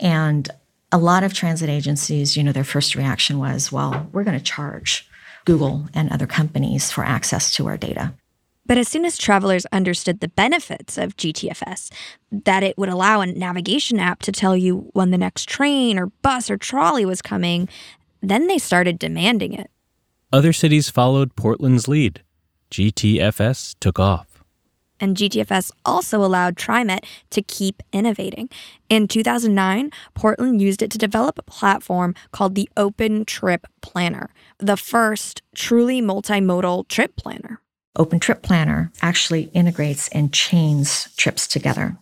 And 0.00 0.48
a 0.92 0.98
lot 0.98 1.24
of 1.24 1.32
transit 1.32 1.68
agencies, 1.68 2.36
you 2.36 2.44
know, 2.44 2.52
their 2.52 2.62
first 2.62 2.94
reaction 2.94 3.38
was, 3.38 3.72
well, 3.72 4.08
we're 4.12 4.22
going 4.22 4.38
to 4.38 4.44
charge 4.44 5.08
Google 5.44 5.88
and 5.94 6.12
other 6.12 6.26
companies 6.26 6.90
for 6.90 7.04
access 7.04 7.52
to 7.54 7.66
our 7.66 7.76
data. 7.76 8.14
But 8.66 8.78
as 8.78 8.88
soon 8.88 9.04
as 9.04 9.18
travelers 9.18 9.66
understood 9.72 10.20
the 10.20 10.28
benefits 10.28 10.96
of 10.96 11.16
GTFS, 11.16 11.92
that 12.30 12.62
it 12.62 12.78
would 12.78 12.88
allow 12.88 13.20
a 13.20 13.26
navigation 13.26 14.00
app 14.00 14.22
to 14.22 14.32
tell 14.32 14.56
you 14.56 14.88
when 14.92 15.10
the 15.10 15.18
next 15.18 15.48
train 15.48 15.98
or 15.98 16.06
bus 16.22 16.50
or 16.50 16.56
trolley 16.56 17.04
was 17.04 17.20
coming, 17.20 17.68
then 18.22 18.46
they 18.46 18.58
started 18.58 18.98
demanding 18.98 19.52
it. 19.52 19.70
Other 20.32 20.52
cities 20.52 20.88
followed 20.88 21.36
Portland's 21.36 21.88
lead. 21.88 22.22
GTFS 22.70 23.76
took 23.80 24.00
off. 24.00 24.42
And 24.98 25.16
GTFS 25.16 25.70
also 25.84 26.24
allowed 26.24 26.56
TriMet 26.56 27.04
to 27.30 27.42
keep 27.42 27.82
innovating. 27.92 28.48
In 28.88 29.08
2009, 29.08 29.90
Portland 30.14 30.62
used 30.62 30.82
it 30.82 30.90
to 30.92 30.98
develop 30.98 31.38
a 31.38 31.42
platform 31.42 32.14
called 32.32 32.54
the 32.54 32.68
Open 32.76 33.24
Trip 33.24 33.66
Planner, 33.82 34.30
the 34.58 34.76
first 34.76 35.42
truly 35.54 36.00
multimodal 36.00 36.88
trip 36.88 37.16
planner. 37.16 37.60
Open 37.96 38.18
Trip 38.18 38.42
Planner 38.42 38.90
actually 39.02 39.44
integrates 39.54 40.08
and 40.08 40.32
chains 40.32 41.08
trips 41.16 41.46
together 41.46 41.96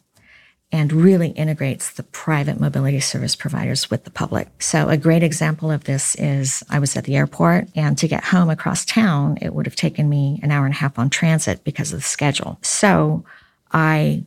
and 0.72 0.90
really 0.90 1.28
integrates 1.30 1.90
the 1.90 2.02
private 2.02 2.58
mobility 2.58 2.98
service 2.98 3.36
providers 3.36 3.90
with 3.90 4.04
the 4.04 4.10
public. 4.10 4.48
So 4.62 4.88
a 4.88 4.96
great 4.96 5.22
example 5.22 5.70
of 5.70 5.84
this 5.84 6.14
is 6.14 6.62
I 6.70 6.78
was 6.78 6.96
at 6.96 7.04
the 7.04 7.14
airport 7.14 7.68
and 7.76 7.98
to 7.98 8.08
get 8.08 8.24
home 8.24 8.48
across 8.48 8.86
town, 8.86 9.36
it 9.42 9.54
would 9.54 9.66
have 9.66 9.76
taken 9.76 10.08
me 10.08 10.40
an 10.42 10.50
hour 10.50 10.64
and 10.64 10.74
a 10.74 10.78
half 10.78 10.98
on 10.98 11.10
transit 11.10 11.62
because 11.62 11.92
of 11.92 11.98
the 11.98 12.04
schedule. 12.04 12.58
So 12.62 13.22
I 13.70 14.24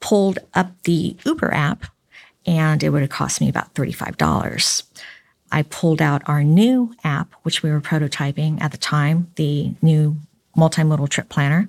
pulled 0.00 0.38
up 0.52 0.70
the 0.82 1.16
Uber 1.24 1.52
app 1.54 1.86
and 2.44 2.82
it 2.82 2.90
would 2.90 3.00
have 3.00 3.10
cost 3.10 3.40
me 3.40 3.48
about 3.48 3.72
$35. 3.74 4.82
I 5.50 5.62
pulled 5.62 6.02
out 6.02 6.28
our 6.28 6.44
new 6.44 6.94
app, 7.04 7.32
which 7.42 7.62
we 7.62 7.70
were 7.70 7.80
prototyping 7.80 8.60
at 8.60 8.72
the 8.72 8.76
time, 8.76 9.30
the 9.36 9.74
new 9.80 10.18
multimodal 10.56 11.08
trip 11.08 11.28
planner. 11.28 11.68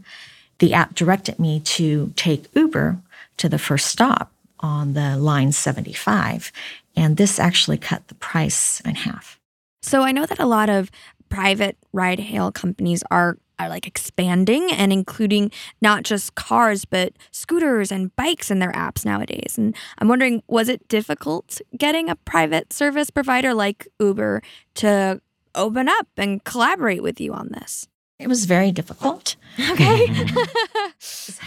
The 0.60 0.74
app 0.74 0.96
directed 0.96 1.39
me 1.39 1.60
to 1.62 2.13
take 2.15 2.46
Uber 2.56 2.98
to 3.38 3.50
the 3.50 3.60
first 3.60 3.88
stop 3.88 4.32
on 4.60 4.94
the 4.94 5.17
line 5.17 5.51
75. 5.51 6.51
And 6.96 7.17
this 7.17 7.39
actually 7.39 7.77
cut 7.77 8.08
the 8.08 8.15
price 8.15 8.82
in 8.82 8.96
half. 8.96 9.39
So 9.84 10.01
I 10.01 10.12
know 10.12 10.25
that 10.25 10.39
a 10.39 10.46
lot 10.46 10.70
of 10.70 10.89
private 11.29 11.77
ride 11.94 12.20
hail 12.20 12.51
companies 12.51 13.03
are 13.12 13.38
are 13.60 13.70
like 13.70 13.88
expanding 13.88 14.72
and 14.72 14.94
including 14.94 15.51
not 15.82 16.03
just 16.03 16.36
cars 16.36 16.86
but 16.86 17.13
scooters 17.32 17.91
and 17.91 18.15
bikes 18.15 18.51
in 18.51 18.60
their 18.60 18.72
apps 18.74 19.03
nowadays. 19.03 19.56
And 19.58 19.75
I'm 19.98 20.08
wondering 20.08 20.44
was 20.48 20.70
it 20.70 20.88
difficult 20.88 21.60
getting 21.75 22.10
a 22.10 22.15
private 22.15 22.72
service 22.72 23.10
provider 23.10 23.53
like 23.53 23.88
Uber 24.00 24.44
to 24.75 25.22
open 25.56 25.89
up 25.89 26.08
and 26.17 26.44
collaborate 26.44 27.01
with 27.01 27.20
you 27.20 27.34
on 27.34 27.50
this? 27.50 27.88
It 28.19 28.27
was 28.27 28.45
very 28.45 28.71
difficult. 28.71 29.36
Okay. 29.71 30.05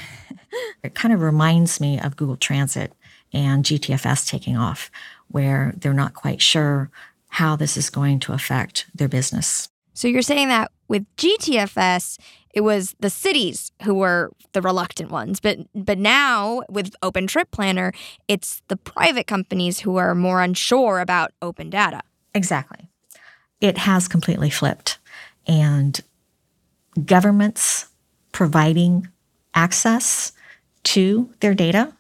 it 0.82 0.96
kind 0.96 1.14
of 1.14 1.20
reminds 1.20 1.80
me 1.80 2.00
of 2.00 2.16
Google 2.16 2.36
Transit 2.36 2.92
and 3.32 3.64
GTFS 3.64 4.26
taking 4.26 4.56
off, 4.56 4.90
where 5.28 5.72
they're 5.76 5.94
not 5.94 6.14
quite 6.14 6.42
sure 6.42 6.90
how 7.28 7.54
this 7.54 7.76
is 7.76 7.88
going 7.88 8.18
to 8.20 8.32
affect 8.32 8.86
their 8.92 9.08
business. 9.08 9.68
So 9.94 10.08
you're 10.08 10.22
saying 10.22 10.48
that 10.48 10.72
with 10.88 11.04
GTFS, 11.16 12.18
it 12.52 12.62
was 12.62 12.96
the 12.98 13.10
cities 13.10 13.70
who 13.84 13.94
were 13.94 14.32
the 14.52 14.62
reluctant 14.62 15.10
ones, 15.10 15.38
but 15.38 15.58
but 15.74 15.98
now 15.98 16.62
with 16.68 16.94
Open 17.02 17.26
Trip 17.26 17.50
Planner, 17.52 17.92
it's 18.26 18.62
the 18.68 18.76
private 18.76 19.26
companies 19.26 19.80
who 19.80 19.96
are 19.96 20.14
more 20.14 20.42
unsure 20.42 20.98
about 21.00 21.32
open 21.40 21.70
data. 21.70 22.02
Exactly. 22.34 22.88
It 23.60 23.78
has 23.78 24.08
completely 24.08 24.50
flipped. 24.50 24.98
And 25.46 26.00
governments 27.07 27.87
providing 28.33 29.09
access 29.54 30.33
to 30.83 31.30
their 31.40 31.54
data 31.54 31.92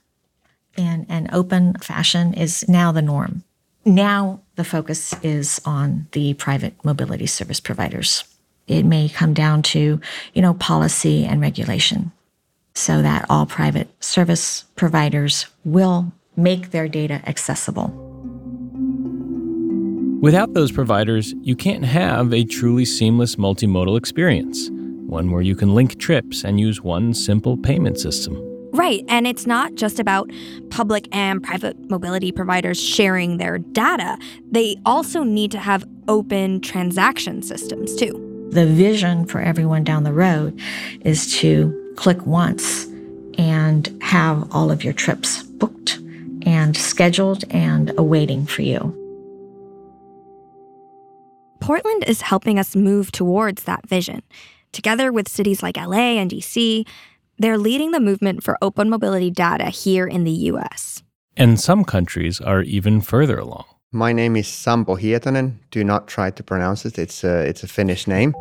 in 0.76 1.06
an 1.08 1.28
open 1.32 1.74
fashion 1.74 2.34
is 2.34 2.66
now 2.68 2.92
the 2.92 3.02
norm. 3.02 3.44
Now 3.84 4.40
the 4.56 4.64
focus 4.64 5.14
is 5.22 5.60
on 5.64 6.06
the 6.12 6.34
private 6.34 6.74
mobility 6.84 7.26
service 7.26 7.60
providers. 7.60 8.24
It 8.68 8.84
may 8.84 9.08
come 9.08 9.34
down 9.34 9.62
to, 9.62 10.00
you 10.32 10.42
know, 10.42 10.54
policy 10.54 11.24
and 11.24 11.40
regulation 11.40 12.12
so 12.74 13.02
that 13.02 13.26
all 13.28 13.46
private 13.46 13.88
service 14.02 14.64
providers 14.76 15.46
will 15.64 16.12
make 16.36 16.70
their 16.70 16.88
data 16.88 17.20
accessible. 17.26 17.88
Without 20.22 20.52
those 20.52 20.70
providers, 20.70 21.34
you 21.40 21.56
can't 21.56 21.84
have 21.84 22.32
a 22.32 22.44
truly 22.44 22.84
seamless 22.84 23.36
multimodal 23.36 23.96
experience 23.98 24.70
one 25.10 25.30
where 25.30 25.42
you 25.42 25.54
can 25.54 25.74
link 25.74 25.98
trips 25.98 26.44
and 26.44 26.58
use 26.58 26.80
one 26.82 27.12
simple 27.12 27.56
payment 27.56 27.98
system. 27.98 28.40
Right, 28.72 29.04
and 29.08 29.26
it's 29.26 29.46
not 29.46 29.74
just 29.74 29.98
about 29.98 30.30
public 30.70 31.08
and 31.14 31.42
private 31.42 31.90
mobility 31.90 32.30
providers 32.30 32.80
sharing 32.80 33.38
their 33.38 33.58
data. 33.58 34.16
They 34.50 34.76
also 34.86 35.24
need 35.24 35.50
to 35.50 35.58
have 35.58 35.84
open 36.06 36.60
transaction 36.60 37.42
systems 37.42 37.96
too. 37.96 38.48
The 38.52 38.66
vision 38.66 39.26
for 39.26 39.40
everyone 39.40 39.84
down 39.84 40.04
the 40.04 40.12
road 40.12 40.58
is 41.02 41.36
to 41.38 41.94
click 41.96 42.24
once 42.26 42.86
and 43.38 43.96
have 44.02 44.48
all 44.54 44.70
of 44.70 44.84
your 44.84 44.92
trips 44.92 45.42
booked 45.42 45.98
and 46.46 46.76
scheduled 46.76 47.44
and 47.50 47.92
awaiting 47.98 48.46
for 48.46 48.62
you. 48.62 48.96
Portland 51.60 52.04
is 52.06 52.22
helping 52.22 52.58
us 52.58 52.74
move 52.74 53.12
towards 53.12 53.64
that 53.64 53.88
vision. 53.88 54.22
Together 54.72 55.12
with 55.12 55.28
cities 55.28 55.62
like 55.62 55.76
LA 55.76 56.18
and 56.18 56.30
DC, 56.30 56.86
they're 57.38 57.58
leading 57.58 57.90
the 57.90 58.00
movement 58.00 58.42
for 58.42 58.56
open 58.62 58.88
mobility 58.88 59.30
data 59.30 59.66
here 59.66 60.06
in 60.06 60.24
the 60.24 60.30
US. 60.30 61.02
And 61.36 61.58
some 61.58 61.84
countries 61.84 62.40
are 62.40 62.62
even 62.62 63.00
further 63.00 63.38
along. 63.38 63.64
My 63.92 64.12
name 64.12 64.36
is 64.36 64.46
Sampo 64.46 64.94
Hietanen. 64.94 65.58
Do 65.70 65.82
not 65.82 66.06
try 66.06 66.30
to 66.30 66.42
pronounce 66.44 66.84
it. 66.84 66.98
It's 66.98 67.24
a, 67.24 67.40
it's 67.40 67.64
a 67.64 67.68
Finnish 67.68 68.06
name. 68.06 68.34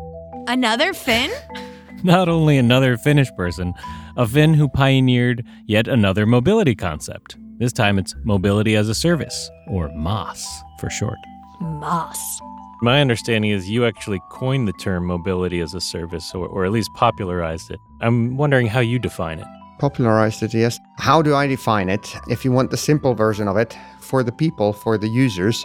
Another 0.46 0.92
Finn? 0.92 1.30
Not 2.04 2.28
only 2.28 2.56
another 2.56 2.96
Finnish 2.96 3.30
person, 3.36 3.74
a 4.16 4.26
Finn 4.26 4.54
who 4.54 4.68
pioneered 4.68 5.44
yet 5.66 5.88
another 5.88 6.24
mobility 6.24 6.74
concept. 6.74 7.36
This 7.58 7.72
time 7.72 7.98
it's 7.98 8.14
mobility 8.24 8.74
as 8.76 8.88
a 8.88 8.94
service, 8.94 9.50
or 9.66 9.90
MaaS 9.94 10.46
for 10.78 10.88
short. 10.88 11.18
MaaS. 11.60 12.40
My 12.82 13.02
understanding 13.02 13.50
is 13.50 13.68
you 13.68 13.84
actually 13.84 14.22
coined 14.30 14.66
the 14.66 14.72
term 14.72 15.04
mobility 15.04 15.60
as 15.60 15.74
a 15.74 15.82
service, 15.82 16.34
or, 16.34 16.48
or 16.48 16.64
at 16.64 16.72
least 16.72 16.94
popularized 16.94 17.70
it. 17.70 17.78
I'm 18.00 18.38
wondering 18.38 18.68
how 18.68 18.80
you 18.80 18.98
define 18.98 19.38
it. 19.38 19.46
Popularized 19.78 20.42
it, 20.42 20.54
yes. 20.54 20.80
How 20.96 21.20
do 21.20 21.34
I 21.34 21.46
define 21.46 21.90
it? 21.90 22.16
If 22.28 22.42
you 22.42 22.52
want 22.52 22.70
the 22.70 22.78
simple 22.78 23.14
version 23.14 23.48
of 23.48 23.58
it, 23.58 23.76
for 24.00 24.22
the 24.22 24.32
people, 24.32 24.72
for 24.72 24.96
the 24.96 25.08
users, 25.08 25.62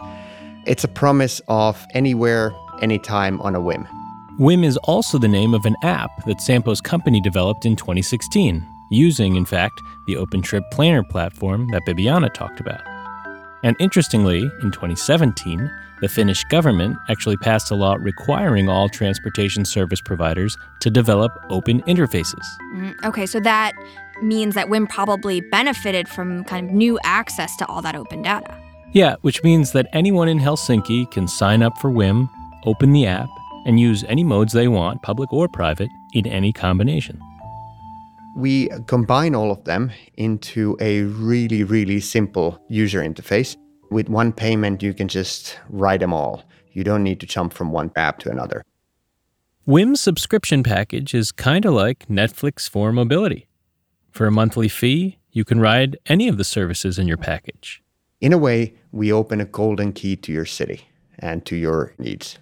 it's 0.65 0.83
a 0.83 0.89
promise 0.89 1.39
of 1.47 1.81
anywhere, 1.93 2.53
anytime 2.81 3.39
on 3.39 3.55
a 3.55 3.61
whim. 3.61 3.87
Whim 4.37 4.65
is 4.65 4.75
also 4.83 5.17
the 5.17 5.29
name 5.29 5.53
of 5.53 5.65
an 5.65 5.77
app 5.83 6.09
that 6.25 6.41
Sampo's 6.41 6.81
company 6.81 7.21
developed 7.21 7.65
in 7.65 7.77
2016, 7.77 8.67
using, 8.91 9.37
in 9.37 9.45
fact, 9.45 9.81
the 10.07 10.15
OpenTrip 10.15 10.69
Planner 10.71 11.03
platform 11.03 11.69
that 11.69 11.83
Bibiana 11.87 12.33
talked 12.33 12.59
about. 12.59 12.94
And 13.65 13.75
interestingly, 13.79 14.43
in 14.61 14.69
2017, 14.69 15.71
the 15.99 16.07
Finnish 16.07 16.43
government 16.43 16.99
actually 17.09 17.35
passed 17.37 17.71
a 17.71 17.75
law 17.75 17.95
requiring 17.99 18.69
all 18.69 18.87
transportation 18.87 19.65
service 19.65 19.99
providers 19.99 20.55
to 20.81 20.91
develop 20.91 21.31
open 21.49 21.81
interfaces. 21.87 22.45
Mm, 22.75 23.03
okay, 23.03 23.25
so 23.25 23.39
that 23.39 23.73
means 24.21 24.53
that 24.53 24.69
Whim 24.69 24.85
probably 24.85 25.41
benefited 25.41 26.07
from 26.07 26.43
kind 26.43 26.69
of 26.69 26.75
new 26.75 26.99
access 27.03 27.57
to 27.57 27.65
all 27.65 27.81
that 27.81 27.95
open 27.95 28.21
data. 28.21 28.55
Yeah, 28.93 29.15
which 29.21 29.43
means 29.43 29.71
that 29.71 29.87
anyone 29.93 30.29
in 30.29 30.37
Helsinki 30.37 31.09
can 31.09 31.27
sign 31.27 31.63
up 31.63 31.75
for 31.79 31.89
Whim, 31.89 32.29
open 32.65 32.91
the 32.91 33.07
app, 33.07 33.29
and 33.65 33.79
use 33.79 34.03
any 34.07 34.23
modes 34.23 34.53
they 34.53 34.67
want, 34.67 35.01
public 35.01 35.33
or 35.33 35.47
private, 35.47 35.89
in 36.13 36.27
any 36.27 36.53
combination. 36.53 37.19
We 38.35 38.69
combine 38.87 39.33
all 39.33 39.51
of 39.51 39.63
them 39.63 39.91
into 40.15 40.77
a 40.79 41.03
really, 41.03 41.63
really 41.63 41.99
simple 41.99 42.61
user 42.69 43.01
interface 43.01 43.55
with 43.89 44.09
one 44.09 44.33
payment, 44.33 44.83
you 44.83 44.93
can 44.93 45.07
just 45.07 45.57
write 45.69 45.99
them 45.99 46.13
all. 46.13 46.43
You 46.73 46.83
don't 46.83 47.03
need 47.03 47.19
to 47.21 47.25
jump 47.25 47.53
from 47.53 47.71
one 47.71 47.91
app 47.95 48.19
to 48.19 48.31
another. 48.31 48.63
Whim's 49.65 50.01
subscription 50.01 50.63
package 50.63 51.13
is 51.13 51.31
kind 51.31 51.65
of 51.65 51.73
like 51.73 52.07
Netflix 52.07 52.69
for 52.69 52.91
mobility. 52.91 53.47
For 54.11 54.27
a 54.27 54.31
monthly 54.31 54.67
fee, 54.67 55.17
you 55.31 55.43
can 55.43 55.59
ride 55.59 55.97
any 56.07 56.27
of 56.27 56.37
the 56.37 56.43
services 56.43 56.99
in 56.99 57.07
your 57.07 57.17
package. 57.17 57.81
In 58.21 58.33
a 58.33 58.37
way, 58.37 58.75
we 58.91 59.11
open 59.11 59.41
a 59.41 59.45
golden 59.45 59.91
key 59.91 60.15
to 60.17 60.31
your 60.31 60.45
city 60.45 60.87
and 61.19 61.45
to 61.45 61.55
your 61.55 61.93
needs. 61.97 62.37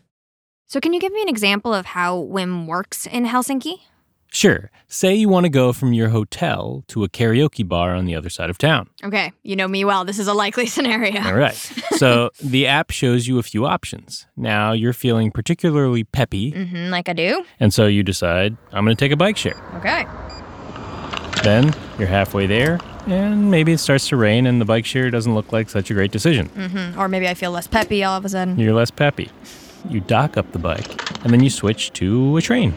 So, 0.68 0.80
can 0.80 0.94
you 0.94 1.00
give 1.00 1.14
me 1.14 1.22
an 1.22 1.30
example 1.30 1.74
of 1.74 1.88
how 1.88 2.18
Whim 2.18 2.68
works 2.68 3.06
in 3.06 3.26
Helsinki? 3.26 3.82
Sure. 4.34 4.72
Say 4.88 5.14
you 5.14 5.30
want 5.30 5.44
to 5.46 5.50
go 5.50 5.72
from 5.74 5.94
your 5.94 6.10
hotel 6.10 6.84
to 6.88 7.04
a 7.04 7.08
karaoke 7.10 7.66
bar 7.68 7.94
on 7.94 8.06
the 8.06 8.16
other 8.16 8.32
side 8.32 8.50
of 8.50 8.58
town. 8.58 8.90
Okay, 9.04 9.32
you 9.44 9.56
know 9.56 9.68
me 9.68 9.86
well. 9.86 10.06
This 10.06 10.18
is 10.18 10.28
a 10.28 10.34
likely 10.34 10.66
scenario. 10.76 11.22
All 11.22 11.36
right. 11.36 11.54
so 11.98 12.32
the 12.44 12.66
app 12.66 12.90
shows 12.90 13.28
you 13.28 13.38
a 13.38 13.44
few 13.44 13.68
options. 13.68 14.26
Now 14.36 14.72
you're 14.72 14.92
feeling 14.92 15.30
particularly 15.30 16.04
peppy. 16.04 16.52
Mm-hmm, 16.52 16.90
like 16.90 17.10
I 17.10 17.14
do. 17.14 17.46
And 17.60 17.72
so 17.72 17.86
you 17.86 18.02
decide, 18.02 18.58
I'm 18.72 18.84
going 18.84 18.98
to 18.98 19.00
take 19.00 19.12
a 19.12 19.16
bike 19.16 19.38
share. 19.38 19.56
Okay. 19.76 20.04
Then 21.44 21.72
you're 22.00 22.08
halfway 22.08 22.48
there, 22.48 22.80
and 23.06 23.52
maybe 23.52 23.74
it 23.74 23.78
starts 23.80 24.08
to 24.08 24.18
rain, 24.18 24.48
and 24.48 24.60
the 24.60 24.66
bike 24.66 24.86
share 24.86 25.12
doesn't 25.12 25.36
look 25.36 25.52
like 25.52 25.70
such 25.70 25.92
a 25.92 25.94
great 25.94 26.12
decision. 26.12 26.50
Mm-hmm. 26.50 27.00
Or 27.00 27.08
maybe 27.08 27.28
I 27.28 27.36
feel 27.36 27.52
less 27.52 27.68
peppy 27.68 28.04
all 28.04 28.18
of 28.18 28.26
a 28.26 28.30
sudden. 28.30 28.58
You're 28.58 28.74
less 28.74 28.90
peppy. 28.90 29.30
You 29.90 30.00
dock 30.00 30.38
up 30.38 30.52
the 30.54 30.60
bike, 30.60 30.88
and 31.24 31.32
then 31.34 31.44
you 31.44 31.50
switch 31.52 31.92
to 31.94 32.38
a 32.38 32.42
train. 32.42 32.74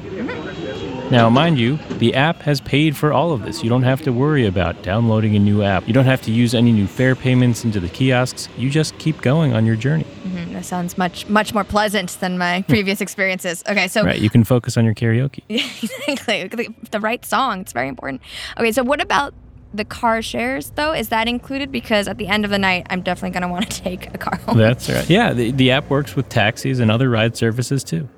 Now, 1.10 1.30
mind 1.30 1.56
you, 1.56 1.76
the 1.98 2.14
app 2.14 2.42
has 2.42 2.60
paid 2.60 2.96
for 2.96 3.12
all 3.12 3.30
of 3.30 3.42
this. 3.42 3.62
You 3.62 3.70
don't 3.70 3.84
have 3.84 4.02
to 4.02 4.12
worry 4.12 4.44
about 4.44 4.82
downloading 4.82 5.36
a 5.36 5.38
new 5.38 5.62
app. 5.62 5.86
You 5.86 5.94
don't 5.94 6.04
have 6.04 6.20
to 6.22 6.32
use 6.32 6.52
any 6.52 6.72
new 6.72 6.88
fare 6.88 7.14
payments 7.14 7.64
into 7.64 7.78
the 7.78 7.88
kiosks. 7.88 8.48
You 8.56 8.68
just 8.68 8.98
keep 8.98 9.20
going 9.20 9.52
on 9.52 9.64
your 9.64 9.76
journey. 9.76 10.02
Mm-hmm. 10.24 10.54
That 10.54 10.64
sounds 10.64 10.98
much 10.98 11.28
much 11.28 11.54
more 11.54 11.62
pleasant 11.62 12.10
than 12.18 12.38
my 12.38 12.62
previous 12.68 13.00
experiences. 13.00 13.62
Okay, 13.68 13.86
so 13.86 14.02
right, 14.02 14.18
you 14.18 14.28
can 14.28 14.42
focus 14.42 14.76
on 14.76 14.84
your 14.84 14.94
karaoke. 14.94 15.42
exactly, 16.08 16.48
the, 16.48 16.74
the 16.90 17.00
right 17.00 17.24
song. 17.24 17.60
It's 17.60 17.72
very 17.72 17.88
important. 17.88 18.20
Okay, 18.58 18.72
so 18.72 18.82
what 18.82 19.00
about 19.00 19.32
the 19.74 19.84
car 19.84 20.22
shares 20.22 20.70
though 20.70 20.92
is 20.92 21.10
that 21.10 21.28
included 21.28 21.70
because 21.70 22.08
at 22.08 22.16
the 22.18 22.28
end 22.28 22.44
of 22.44 22.50
the 22.50 22.58
night 22.58 22.86
i'm 22.88 23.02
definitely 23.02 23.30
going 23.30 23.42
to 23.42 23.48
want 23.48 23.68
to 23.68 23.82
take 23.82 24.14
a 24.14 24.16
car 24.16 24.36
home 24.46 24.56
that's 24.56 24.88
right 24.88 25.10
yeah 25.10 25.34
the, 25.34 25.50
the 25.50 25.70
app 25.70 25.90
works 25.90 26.16
with 26.16 26.28
taxis 26.30 26.78
and 26.78 26.90
other 26.90 27.10
ride 27.10 27.36
services 27.36 27.84
too 27.84 28.08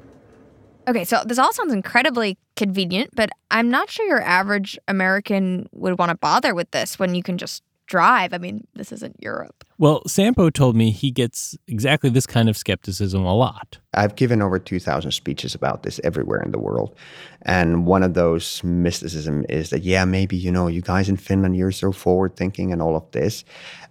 Okay, 0.88 1.04
so 1.04 1.22
this 1.26 1.38
all 1.38 1.52
sounds 1.52 1.74
incredibly 1.74 2.38
convenient, 2.56 3.10
but 3.14 3.28
I'm 3.50 3.70
not 3.70 3.90
sure 3.90 4.06
your 4.06 4.22
average 4.22 4.78
American 4.88 5.68
would 5.72 5.98
want 5.98 6.08
to 6.08 6.16
bother 6.16 6.54
with 6.54 6.70
this 6.70 6.98
when 6.98 7.14
you 7.14 7.22
can 7.22 7.36
just 7.36 7.62
drive. 7.88 8.32
I 8.32 8.38
mean, 8.38 8.66
this 8.74 8.92
isn't 8.92 9.16
Europe. 9.18 9.64
Well, 9.78 10.02
Sampo 10.06 10.50
told 10.50 10.76
me 10.76 10.90
he 10.90 11.10
gets 11.10 11.56
exactly 11.66 12.10
this 12.10 12.26
kind 12.26 12.48
of 12.48 12.56
skepticism 12.56 13.24
a 13.24 13.34
lot. 13.34 13.78
I've 13.94 14.14
given 14.14 14.42
over 14.42 14.58
2,000 14.58 15.10
speeches 15.10 15.54
about 15.54 15.82
this 15.82 15.98
everywhere 16.04 16.40
in 16.42 16.52
the 16.52 16.58
world. 16.58 16.94
And 17.42 17.86
one 17.86 18.02
of 18.02 18.14
those 18.14 18.62
mysticism 18.62 19.44
is 19.48 19.70
that, 19.70 19.82
yeah, 19.82 20.04
maybe, 20.04 20.36
you 20.36 20.52
know, 20.52 20.68
you 20.68 20.82
guys 20.82 21.08
in 21.08 21.16
Finland, 21.16 21.56
you're 21.56 21.72
so 21.72 21.90
forward 21.90 22.36
thinking 22.36 22.72
and 22.72 22.82
all 22.82 22.94
of 22.94 23.10
this. 23.12 23.44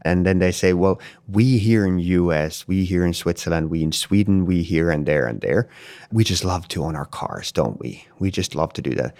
And 0.04 0.25
then 0.25 0.39
they 0.39 0.51
say, 0.51 0.74
well, 0.74 1.01
we 1.27 1.58
here 1.58 1.86
in 1.86 2.00
US, 2.00 2.68
we 2.68 2.86
here 2.86 3.06
in 3.06 3.13
Switzerland, 3.13 3.70
we 3.70 3.82
in 3.82 3.92
Sweden, 3.92 4.46
we 4.46 4.62
here 4.62 4.92
and 4.92 5.06
there 5.06 5.25
and 5.25 5.42
there, 5.42 5.68
we 6.12 6.24
just 6.24 6.46
love 6.46 6.68
to 6.70 6.84
own 6.84 6.96
our 6.96 7.06
cars, 7.06 7.51
don't 7.51 7.80
we? 7.80 8.06
We 8.20 8.30
just 8.30 8.56
love 8.56 8.74
to 8.74 8.82
do 8.82 8.92
that. 8.92 9.16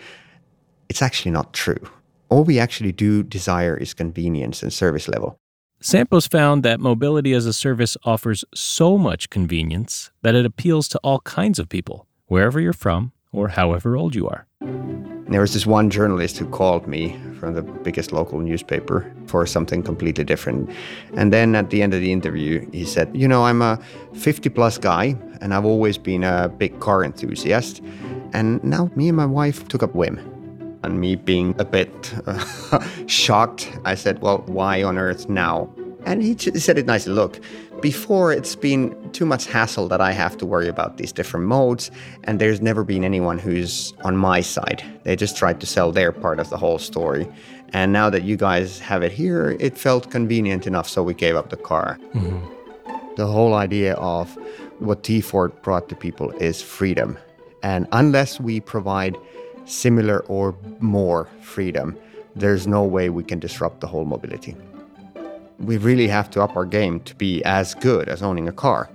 It's 0.90 1.02
actually 1.02 1.32
not 1.32 1.54
true 1.54 1.90
all 2.30 2.44
we 2.44 2.60
actually 2.60 2.92
do 2.92 3.24
desire 3.24 3.76
is 3.78 3.94
convenience 3.94 4.64
and 4.64 4.72
service 4.72 5.08
level. 5.08 5.40
Sampo's 5.80 6.28
found 6.28 6.64
that 6.64 6.80
mobility 6.80 7.34
as 7.34 7.46
a 7.46 7.54
service 7.54 7.96
offers 8.04 8.44
so 8.54 8.98
much 8.98 9.30
convenience 9.30 10.10
that 10.24 10.34
it 10.34 10.46
appeals 10.46 10.88
to 10.88 11.00
all 11.04 11.20
kinds 11.20 11.60
of 11.60 11.70
people, 11.70 12.08
wherever 12.26 12.60
you're 12.60 12.74
from 12.74 13.12
or 13.32 13.50
however 13.50 13.96
old 13.96 14.16
you 14.16 14.28
are. 14.28 14.48
There 15.30 15.42
was 15.42 15.54
this 15.54 15.68
one 15.68 15.90
journalist 15.90 16.38
who 16.38 16.48
called 16.48 16.88
me 16.88 17.20
from 17.40 17.54
the 17.54 17.62
biggest 17.62 18.12
local 18.12 18.40
newspaper 18.40 19.12
for 19.28 19.46
something 19.46 19.84
completely 19.84 20.24
different. 20.24 20.70
And 21.16 21.32
then 21.32 21.54
at 21.54 21.70
the 21.70 21.84
end 21.84 21.94
of 21.94 22.00
the 22.00 22.12
interview, 22.12 22.68
he 22.72 22.86
said, 22.86 23.12
You 23.14 23.28
know, 23.28 23.46
I'm 23.46 23.62
a 23.62 23.78
50 24.14 24.50
plus 24.50 24.78
guy 24.78 25.16
and 25.42 25.54
I've 25.54 25.66
always 25.66 25.98
been 25.98 26.24
a 26.24 26.50
big 26.50 26.80
car 26.80 27.04
enthusiast. 27.04 27.82
And 28.34 28.64
now 28.64 28.90
me 28.96 29.10
and 29.10 29.18
my 29.18 29.26
wife 29.26 29.68
took 29.68 29.84
up 29.84 29.94
whim 29.94 30.18
and 30.88 31.00
me 31.00 31.16
being 31.16 31.54
a 31.60 31.66
bit 31.66 32.14
uh, 32.26 32.84
shocked, 33.08 33.72
I 33.86 33.94
said, 33.96 34.22
Well, 34.22 34.40
why 34.48 34.82
on 34.82 34.98
earth 34.98 35.30
now? 35.30 35.70
And 36.06 36.24
he 36.24 36.36
said 36.38 36.78
it 36.78 36.86
nicely 36.86 37.14
Look, 37.14 37.40
before 37.82 38.32
it's 38.32 38.56
been 38.56 38.96
too 39.12 39.26
much 39.26 39.46
hassle 39.46 39.88
that 39.90 40.02
I 40.02 40.12
have 40.12 40.38
to 40.38 40.46
worry 40.46 40.68
about 40.68 40.98
these 40.98 41.12
different 41.12 41.46
modes, 41.46 41.92
and 42.24 42.40
there's 42.40 42.62
never 42.62 42.84
been 42.84 43.04
anyone 43.04 43.38
who's 43.38 43.94
on 44.04 44.18
my 44.18 44.42
side. 44.42 44.84
They 45.04 45.16
just 45.16 45.38
tried 45.38 45.60
to 45.62 45.68
sell 45.68 45.92
their 45.92 46.12
part 46.12 46.40
of 46.40 46.50
the 46.50 46.58
whole 46.58 46.80
story. 46.80 47.28
And 47.74 47.92
now 47.92 48.10
that 48.10 48.24
you 48.24 48.38
guys 48.38 48.80
have 48.80 49.04
it 49.04 49.12
here, 49.12 49.58
it 49.60 49.78
felt 49.78 50.10
convenient 50.10 50.66
enough, 50.66 50.88
so 50.88 51.04
we 51.04 51.14
gave 51.14 51.36
up 51.36 51.50
the 51.50 51.58
car. 51.58 52.00
Mm-hmm. 52.14 53.16
The 53.16 53.28
whole 53.28 53.54
idea 53.54 53.94
of 53.96 54.36
what 54.80 55.04
T 55.04 55.22
Ford 55.22 55.52
brought 55.62 55.90
to 55.90 55.96
people 55.96 56.32
is 56.32 56.62
freedom. 56.62 57.18
And 57.64 57.88
unless 57.92 58.40
we 58.40 58.60
provide 58.60 59.18
similar 59.68 60.20
or 60.28 60.56
more 60.80 61.28
freedom, 61.42 61.98
there's 62.36 62.68
no 62.68 62.84
way 62.84 63.10
we 63.10 63.24
can 63.24 63.40
disrupt 63.40 63.82
the 63.82 63.88
whole 63.88 64.06
mobility. 64.06 64.56
We 65.60 65.78
really 65.78 66.08
have 66.08 66.30
to 66.32 66.42
up 66.42 66.56
our 66.56 66.66
game 66.66 67.00
to 67.02 67.16
be 67.16 67.44
as 67.44 67.74
good 67.76 68.10
as 68.10 68.22
owning 68.22 68.48
a 68.48 68.52
car. 68.52 68.90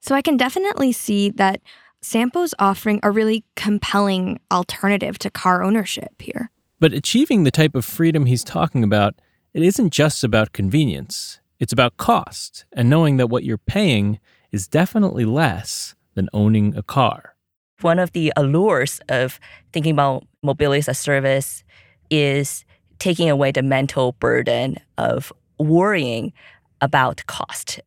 So 0.00 0.14
I 0.14 0.20
can 0.20 0.36
definitely 0.36 0.92
see 0.92 1.30
that 1.30 1.62
Sampo's 2.02 2.54
offering 2.58 3.00
a 3.02 3.10
really 3.10 3.42
compelling 3.56 4.38
alternative 4.52 5.18
to 5.20 5.30
car 5.30 5.62
ownership 5.62 6.20
here. 6.20 6.50
But 6.78 6.92
achieving 6.92 7.44
the 7.44 7.50
type 7.50 7.74
of 7.74 7.86
freedom 7.86 8.26
he's 8.26 8.44
talking 8.44 8.84
about, 8.84 9.14
it 9.54 9.62
isn't 9.62 9.90
just 9.90 10.22
about 10.22 10.52
convenience. 10.52 11.40
It's 11.58 11.72
about 11.72 11.96
cost 11.96 12.66
and 12.74 12.90
knowing 12.90 13.16
that 13.16 13.28
what 13.28 13.44
you're 13.44 13.56
paying 13.56 14.18
is 14.52 14.68
definitely 14.68 15.24
less 15.24 15.94
than 16.14 16.28
owning 16.34 16.76
a 16.76 16.82
car 16.82 17.33
one 17.80 17.98
of 17.98 18.12
the 18.12 18.32
allures 18.36 19.00
of 19.08 19.38
thinking 19.72 19.92
about 19.92 20.24
mobility 20.42 20.78
as 20.78 20.88
a 20.88 20.94
service 20.94 21.64
is 22.10 22.64
taking 22.98 23.28
away 23.28 23.52
the 23.52 23.62
mental 23.62 24.12
burden 24.12 24.76
of 24.98 25.32
worrying 25.58 26.32
about 26.80 27.24
cost. 27.26 27.80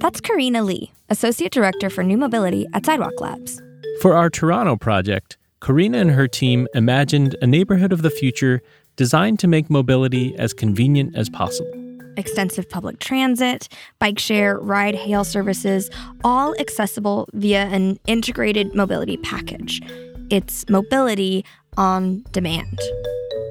That's 0.00 0.20
Karina 0.20 0.62
Lee, 0.62 0.92
Associate 1.08 1.50
Director 1.50 1.90
for 1.90 2.02
New 2.02 2.16
Mobility 2.16 2.66
at 2.72 2.86
Sidewalk 2.86 3.20
Labs. 3.20 3.60
For 4.00 4.14
our 4.14 4.30
Toronto 4.30 4.76
project, 4.76 5.36
Karina 5.60 5.98
and 5.98 6.10
her 6.10 6.28
team 6.28 6.68
imagined 6.74 7.36
a 7.40 7.46
neighborhood 7.46 7.92
of 7.92 8.02
the 8.02 8.10
future 8.10 8.62
designed 8.96 9.38
to 9.40 9.48
make 9.48 9.68
mobility 9.68 10.36
as 10.38 10.52
convenient 10.52 11.16
as 11.16 11.28
possible 11.28 11.85
extensive 12.16 12.68
public 12.68 12.98
transit, 12.98 13.68
bike 13.98 14.18
share, 14.18 14.58
ride 14.58 14.94
hail 14.94 15.24
services, 15.24 15.90
all 16.24 16.54
accessible 16.58 17.28
via 17.32 17.64
an 17.66 17.98
integrated 18.06 18.74
mobility 18.74 19.16
package. 19.18 19.80
It's 20.30 20.68
mobility 20.68 21.44
on 21.76 22.24
demand. 22.32 22.80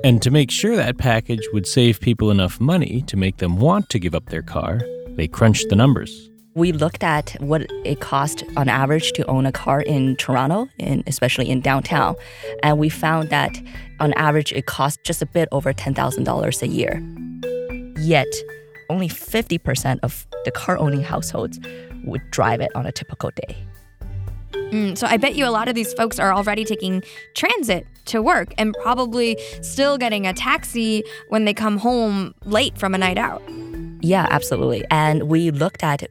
And 0.03 0.21
to 0.21 0.29
make 0.29 0.51
sure 0.51 0.75
that 0.75 0.97
package 0.97 1.47
would 1.51 1.65
save 1.65 1.99
people 1.99 2.29
enough 2.29 2.59
money 2.59 3.03
to 3.07 3.17
make 3.17 3.37
them 3.37 3.57
want 3.57 3.89
to 3.89 3.99
give 3.99 4.13
up 4.13 4.27
their 4.27 4.43
car, 4.43 4.81
they 5.15 5.27
crunched 5.27 5.69
the 5.69 5.75
numbers. 5.75 6.29
We 6.53 6.71
looked 6.71 7.03
at 7.03 7.31
what 7.41 7.69
it 7.83 7.99
cost 7.99 8.43
on 8.55 8.69
average 8.69 9.11
to 9.13 9.25
own 9.25 9.45
a 9.45 9.51
car 9.51 9.81
in 9.81 10.15
Toronto, 10.15 10.69
in, 10.77 11.03
especially 11.05 11.49
in 11.49 11.59
downtown, 11.59 12.15
and 12.63 12.77
we 12.77 12.87
found 12.87 13.29
that 13.29 13.57
on 13.99 14.13
average 14.13 14.53
it 14.53 14.65
cost 14.65 15.03
just 15.03 15.21
a 15.21 15.25
bit 15.25 15.49
over 15.51 15.73
$10,000 15.73 16.61
a 16.61 16.67
year. 16.67 17.01
Yet, 18.05 18.27
only 18.87 19.09
50% 19.09 19.99
of 20.03 20.27
the 20.45 20.51
car 20.51 20.77
owning 20.77 21.01
households 21.01 21.59
would 22.03 22.21
drive 22.29 22.61
it 22.61 22.69
on 22.75 22.85
a 22.85 22.91
typical 22.91 23.31
day. 23.31 23.57
Mm, 24.53 24.95
so 24.95 25.07
I 25.07 25.17
bet 25.17 25.35
you 25.35 25.47
a 25.47 25.49
lot 25.49 25.67
of 25.67 25.73
these 25.73 25.91
folks 25.93 26.19
are 26.19 26.31
already 26.31 26.63
taking 26.65 27.03
transit 27.33 27.87
to 28.05 28.21
work 28.21 28.53
and 28.59 28.75
probably 28.83 29.39
still 29.61 29.97
getting 29.97 30.27
a 30.27 30.33
taxi 30.33 31.03
when 31.29 31.45
they 31.45 31.53
come 31.53 31.77
home 31.77 32.35
late 32.43 32.77
from 32.77 32.93
a 32.93 32.97
night 32.99 33.17
out. 33.17 33.41
Yeah, 34.01 34.27
absolutely. 34.29 34.85
And 34.91 35.23
we 35.23 35.49
looked 35.49 35.83
at 35.83 36.03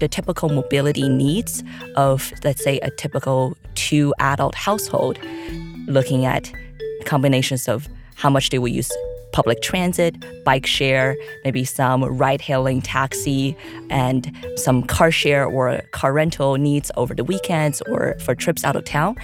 the 0.00 0.08
typical 0.08 0.48
mobility 0.48 1.08
needs 1.08 1.62
of, 1.94 2.32
let's 2.42 2.64
say, 2.64 2.80
a 2.80 2.90
typical 2.90 3.56
two 3.76 4.12
adult 4.18 4.56
household, 4.56 5.20
looking 5.86 6.24
at 6.24 6.52
combinations 7.04 7.68
of 7.68 7.86
how 8.16 8.28
much 8.28 8.50
they 8.50 8.58
would 8.58 8.72
use 8.72 8.90
public 9.32 9.60
transit, 9.62 10.14
bike 10.44 10.66
share, 10.66 11.16
maybe 11.44 11.64
some 11.64 12.04
ride 12.04 12.40
hailing 12.40 12.80
taxi, 12.82 13.56
and 13.90 14.32
some 14.56 14.82
car 14.82 15.10
share 15.10 15.46
or 15.46 15.80
car 15.92 16.12
rental 16.12 16.56
needs 16.56 16.90
over 16.96 17.14
the 17.14 17.24
weekends 17.24 17.82
or 17.82 18.18
for 18.20 18.34
trips 18.34 18.64
out 18.64 18.76
of 18.76 18.84
town. 18.84 19.16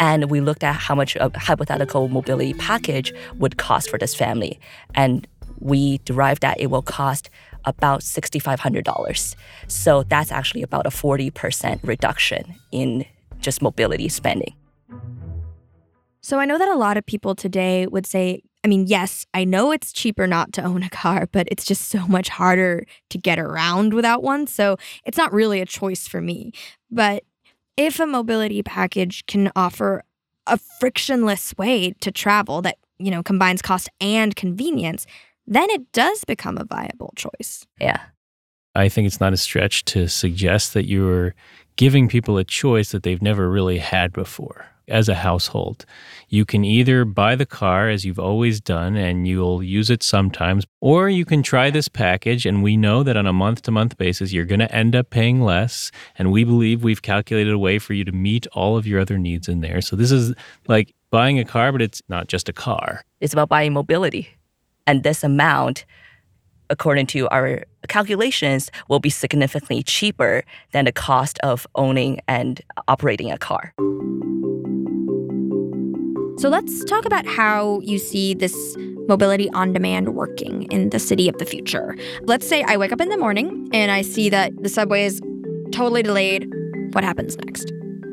And 0.00 0.30
we 0.30 0.40
looked 0.40 0.62
at 0.64 0.74
how 0.74 0.94
much 0.94 1.16
a 1.16 1.30
hypothetical 1.36 2.08
mobility 2.08 2.54
package 2.54 3.12
would 3.36 3.56
cost 3.56 3.90
for 3.90 3.98
this 3.98 4.14
family. 4.14 4.60
And 4.94 5.26
we 5.60 5.98
derived 5.98 6.42
that 6.42 6.60
it 6.60 6.68
will 6.68 6.82
cost 6.82 7.30
about 7.64 8.00
$6,500. 8.00 9.34
So 9.66 10.02
that's 10.04 10.30
actually 10.30 10.62
about 10.62 10.86
a 10.86 10.90
40% 10.90 11.80
reduction 11.82 12.54
in 12.70 13.04
just 13.40 13.60
mobility 13.62 14.08
spending. 14.08 14.54
So 16.20 16.38
I 16.38 16.44
know 16.44 16.58
that 16.58 16.68
a 16.68 16.76
lot 16.76 16.96
of 16.96 17.06
people 17.06 17.34
today 17.34 17.86
would 17.86 18.06
say 18.06 18.42
I 18.64 18.68
mean, 18.68 18.86
yes, 18.86 19.24
I 19.34 19.44
know 19.44 19.70
it's 19.70 19.92
cheaper 19.92 20.26
not 20.26 20.52
to 20.54 20.62
own 20.62 20.82
a 20.82 20.90
car, 20.90 21.28
but 21.30 21.46
it's 21.50 21.64
just 21.64 21.88
so 21.88 22.06
much 22.08 22.28
harder 22.28 22.84
to 23.10 23.18
get 23.18 23.38
around 23.38 23.94
without 23.94 24.22
one. 24.22 24.46
So 24.46 24.76
it's 25.04 25.16
not 25.16 25.32
really 25.32 25.60
a 25.60 25.66
choice 25.66 26.08
for 26.08 26.20
me. 26.20 26.52
But 26.90 27.24
if 27.76 28.00
a 28.00 28.06
mobility 28.06 28.62
package 28.62 29.24
can 29.26 29.52
offer 29.54 30.02
a 30.46 30.58
frictionless 30.80 31.56
way 31.56 31.94
to 32.00 32.10
travel 32.10 32.60
that, 32.62 32.78
you 32.98 33.10
know, 33.10 33.22
combines 33.22 33.62
cost 33.62 33.88
and 34.00 34.34
convenience, 34.34 35.06
then 35.46 35.70
it 35.70 35.92
does 35.92 36.24
become 36.24 36.58
a 36.58 36.64
viable 36.64 37.12
choice. 37.16 37.64
Yeah. 37.80 38.00
I 38.74 38.88
think 38.88 39.06
it's 39.06 39.20
not 39.20 39.32
a 39.32 39.36
stretch 39.36 39.84
to 39.86 40.08
suggest 40.08 40.74
that 40.74 40.86
you're 40.86 41.34
giving 41.76 42.08
people 42.08 42.38
a 42.38 42.44
choice 42.44 42.90
that 42.90 43.02
they've 43.02 43.22
never 43.22 43.48
really 43.48 43.78
had 43.78 44.12
before. 44.12 44.66
As 44.88 45.08
a 45.08 45.14
household. 45.14 45.84
You 46.28 46.44
can 46.44 46.64
either 46.64 47.04
buy 47.04 47.36
the 47.36 47.46
car 47.46 47.88
as 47.88 48.04
you've 48.04 48.18
always 48.18 48.60
done 48.60 48.96
and 48.96 49.26
you'll 49.26 49.62
use 49.62 49.90
it 49.90 50.02
sometimes, 50.02 50.64
or 50.80 51.08
you 51.08 51.24
can 51.24 51.42
try 51.42 51.70
this 51.70 51.88
package. 51.88 52.44
And 52.46 52.62
we 52.62 52.76
know 52.76 53.02
that 53.02 53.16
on 53.16 53.26
a 53.26 53.32
month 53.32 53.62
to 53.62 53.70
month 53.70 53.96
basis, 53.96 54.32
you're 54.32 54.44
going 54.44 54.60
to 54.60 54.74
end 54.74 54.94
up 54.94 55.10
paying 55.10 55.40
less. 55.40 55.90
And 56.18 56.32
we 56.32 56.44
believe 56.44 56.82
we've 56.82 57.02
calculated 57.02 57.52
a 57.52 57.58
way 57.58 57.78
for 57.78 57.94
you 57.94 58.04
to 58.04 58.12
meet 58.12 58.46
all 58.48 58.76
of 58.76 58.86
your 58.86 59.00
other 59.00 59.18
needs 59.18 59.48
in 59.48 59.60
there. 59.60 59.80
So 59.80 59.96
this 59.96 60.10
is 60.10 60.34
like 60.66 60.94
buying 61.10 61.38
a 61.38 61.44
car, 61.44 61.72
but 61.72 61.82
it's 61.82 62.02
not 62.08 62.28
just 62.28 62.48
a 62.48 62.52
car. 62.52 63.04
It's 63.20 63.32
about 63.32 63.48
buying 63.48 63.72
mobility. 63.72 64.28
And 64.86 65.02
this 65.02 65.22
amount, 65.22 65.84
according 66.70 67.06
to 67.08 67.28
our 67.28 67.64
calculations, 67.88 68.70
will 68.88 69.00
be 69.00 69.10
significantly 69.10 69.82
cheaper 69.82 70.44
than 70.72 70.84
the 70.84 70.92
cost 70.92 71.38
of 71.40 71.66
owning 71.74 72.20
and 72.28 72.60
operating 72.88 73.30
a 73.30 73.38
car. 73.38 73.72
So 76.38 76.48
let's 76.48 76.84
talk 76.84 77.04
about 77.04 77.26
how 77.26 77.80
you 77.80 77.98
see 77.98 78.32
this 78.32 78.54
mobility 79.08 79.50
on 79.54 79.72
demand 79.72 80.14
working 80.14 80.70
in 80.70 80.90
the 80.90 81.00
city 81.00 81.28
of 81.28 81.36
the 81.38 81.44
future. 81.44 81.96
Let's 82.22 82.46
say 82.46 82.62
I 82.62 82.76
wake 82.76 82.92
up 82.92 83.00
in 83.00 83.08
the 83.08 83.16
morning 83.16 83.68
and 83.72 83.90
I 83.90 84.02
see 84.02 84.28
that 84.28 84.52
the 84.62 84.68
subway 84.68 85.04
is 85.04 85.20
totally 85.72 86.04
delayed. 86.04 86.48
What 86.92 87.02
happens 87.02 87.36
next? 87.38 87.72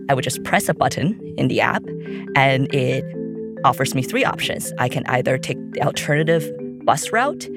I 0.10 0.16
would 0.16 0.24
just 0.24 0.44
press 0.44 0.68
a 0.68 0.74
button 0.74 1.22
in 1.38 1.50
the 1.50 1.62
app 1.62 1.84
and 2.36 2.74
it 2.74 3.06
offers 3.64 3.94
me 3.94 4.02
three 4.02 4.26
options. 4.26 4.74
I 4.80 4.90
can 4.90 5.06
either 5.06 5.38
take 5.38 5.60
the 5.74 5.84
alternative 5.84 6.52
bus 6.84 7.12
route 7.12 7.48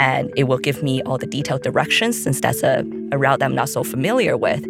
and 0.00 0.32
it 0.36 0.44
will 0.44 0.58
give 0.58 0.82
me 0.82 1.02
all 1.02 1.18
the 1.18 1.28
detailed 1.28 1.62
directions 1.62 2.20
since 2.20 2.40
that's 2.40 2.64
a, 2.64 2.84
a 3.12 3.18
route 3.18 3.38
that 3.38 3.44
I'm 3.44 3.54
not 3.54 3.68
so 3.68 3.84
familiar 3.84 4.36
with, 4.36 4.66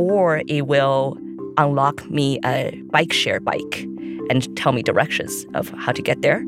or 0.00 0.42
it 0.48 0.66
will 0.66 1.16
unlock 1.58 2.10
me 2.10 2.40
a 2.44 2.76
bike 2.90 3.12
share 3.12 3.38
bike 3.38 3.86
and 4.30 4.56
tell 4.56 4.72
me 4.72 4.82
directions 4.82 5.46
of 5.54 5.68
how 5.70 5.92
to 5.92 6.02
get 6.02 6.22
there. 6.22 6.44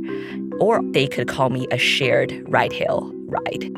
Or 0.60 0.82
they 0.92 1.06
could 1.06 1.28
call 1.28 1.50
me 1.50 1.66
a 1.70 1.78
shared 1.78 2.32
ride 2.48 2.72
hail 2.72 3.12
ride. 3.26 3.70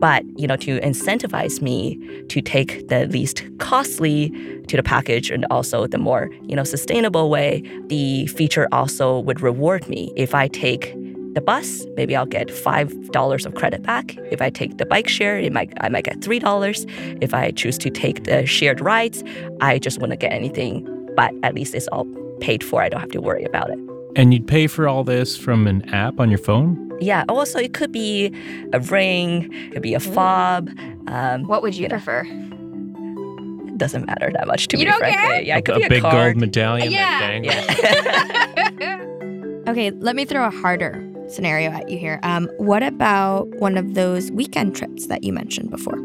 But, 0.00 0.24
you 0.36 0.48
know, 0.48 0.56
to 0.56 0.80
incentivize 0.80 1.62
me 1.62 1.96
to 2.28 2.40
take 2.40 2.88
the 2.88 3.06
least 3.06 3.44
costly 3.58 4.30
to 4.66 4.76
the 4.76 4.82
package 4.82 5.30
and 5.30 5.46
also 5.48 5.86
the 5.86 5.98
more, 5.98 6.28
you 6.48 6.56
know, 6.56 6.64
sustainable 6.64 7.30
way, 7.30 7.62
the 7.86 8.26
feature 8.26 8.66
also 8.72 9.20
would 9.20 9.40
reward 9.40 9.88
me. 9.88 10.12
If 10.16 10.34
I 10.34 10.48
take 10.48 10.92
the 11.34 11.40
bus, 11.40 11.86
maybe 11.96 12.16
I'll 12.16 12.26
get 12.26 12.48
$5 12.48 13.46
of 13.46 13.54
credit 13.54 13.82
back. 13.82 14.16
If 14.30 14.42
I 14.42 14.50
take 14.50 14.78
the 14.78 14.86
bike 14.86 15.08
share, 15.08 15.38
it 15.38 15.52
might 15.52 15.72
I 15.80 15.88
might 15.88 16.04
get 16.04 16.18
$3. 16.20 17.22
If 17.22 17.32
I 17.32 17.52
choose 17.52 17.78
to 17.78 17.88
take 17.88 18.24
the 18.24 18.44
shared 18.44 18.80
rides, 18.80 19.22
I 19.60 19.78
just 19.78 20.00
wouldn't 20.00 20.18
get 20.20 20.32
anything, 20.32 20.84
but 21.14 21.32
at 21.44 21.54
least 21.54 21.76
it's 21.76 21.86
all 21.88 22.06
paid 22.42 22.62
for. 22.62 22.82
I 22.82 22.88
don't 22.88 23.00
have 23.00 23.10
to 23.12 23.20
worry 23.20 23.44
about 23.44 23.70
it. 23.70 23.78
And 24.14 24.34
you'd 24.34 24.46
pay 24.46 24.66
for 24.66 24.86
all 24.86 25.04
this 25.04 25.36
from 25.36 25.66
an 25.66 25.88
app 25.88 26.20
on 26.20 26.28
your 26.28 26.38
phone? 26.38 26.92
Yeah. 27.00 27.24
Also, 27.28 27.58
it 27.58 27.72
could 27.72 27.92
be 27.92 28.30
a 28.72 28.80
ring, 28.80 29.50
it 29.52 29.72
could 29.72 29.82
be 29.82 29.94
a 29.94 30.00
fob. 30.00 30.68
Um, 31.06 31.44
what 31.44 31.62
would 31.62 31.74
you, 31.74 31.84
you 31.84 31.88
prefer? 31.88 32.24
It 32.26 33.78
doesn't 33.78 34.06
matter 34.06 34.30
that 34.34 34.46
much 34.46 34.68
to 34.68 34.76
you 34.76 34.84
me, 34.84 34.90
don't 34.90 34.98
frankly. 34.98 35.22
Care? 35.22 35.42
Yeah, 35.42 35.56
it 35.56 35.64
could 35.64 35.76
a, 35.76 35.78
be 35.78 35.84
a 35.86 35.88
big 35.88 36.02
card. 36.02 36.34
gold 36.34 36.36
medallion 36.36 36.92
yeah. 36.92 37.40
yeah. 37.42 38.98
okay, 39.68 39.90
let 39.92 40.14
me 40.14 40.26
throw 40.26 40.46
a 40.46 40.50
harder 40.50 41.08
scenario 41.28 41.70
at 41.70 41.88
you 41.88 41.98
here. 41.98 42.20
Um, 42.22 42.50
what 42.58 42.82
about 42.82 43.48
one 43.60 43.78
of 43.78 43.94
those 43.94 44.30
weekend 44.32 44.76
trips 44.76 45.06
that 45.06 45.24
you 45.24 45.32
mentioned 45.32 45.70
before? 45.70 45.98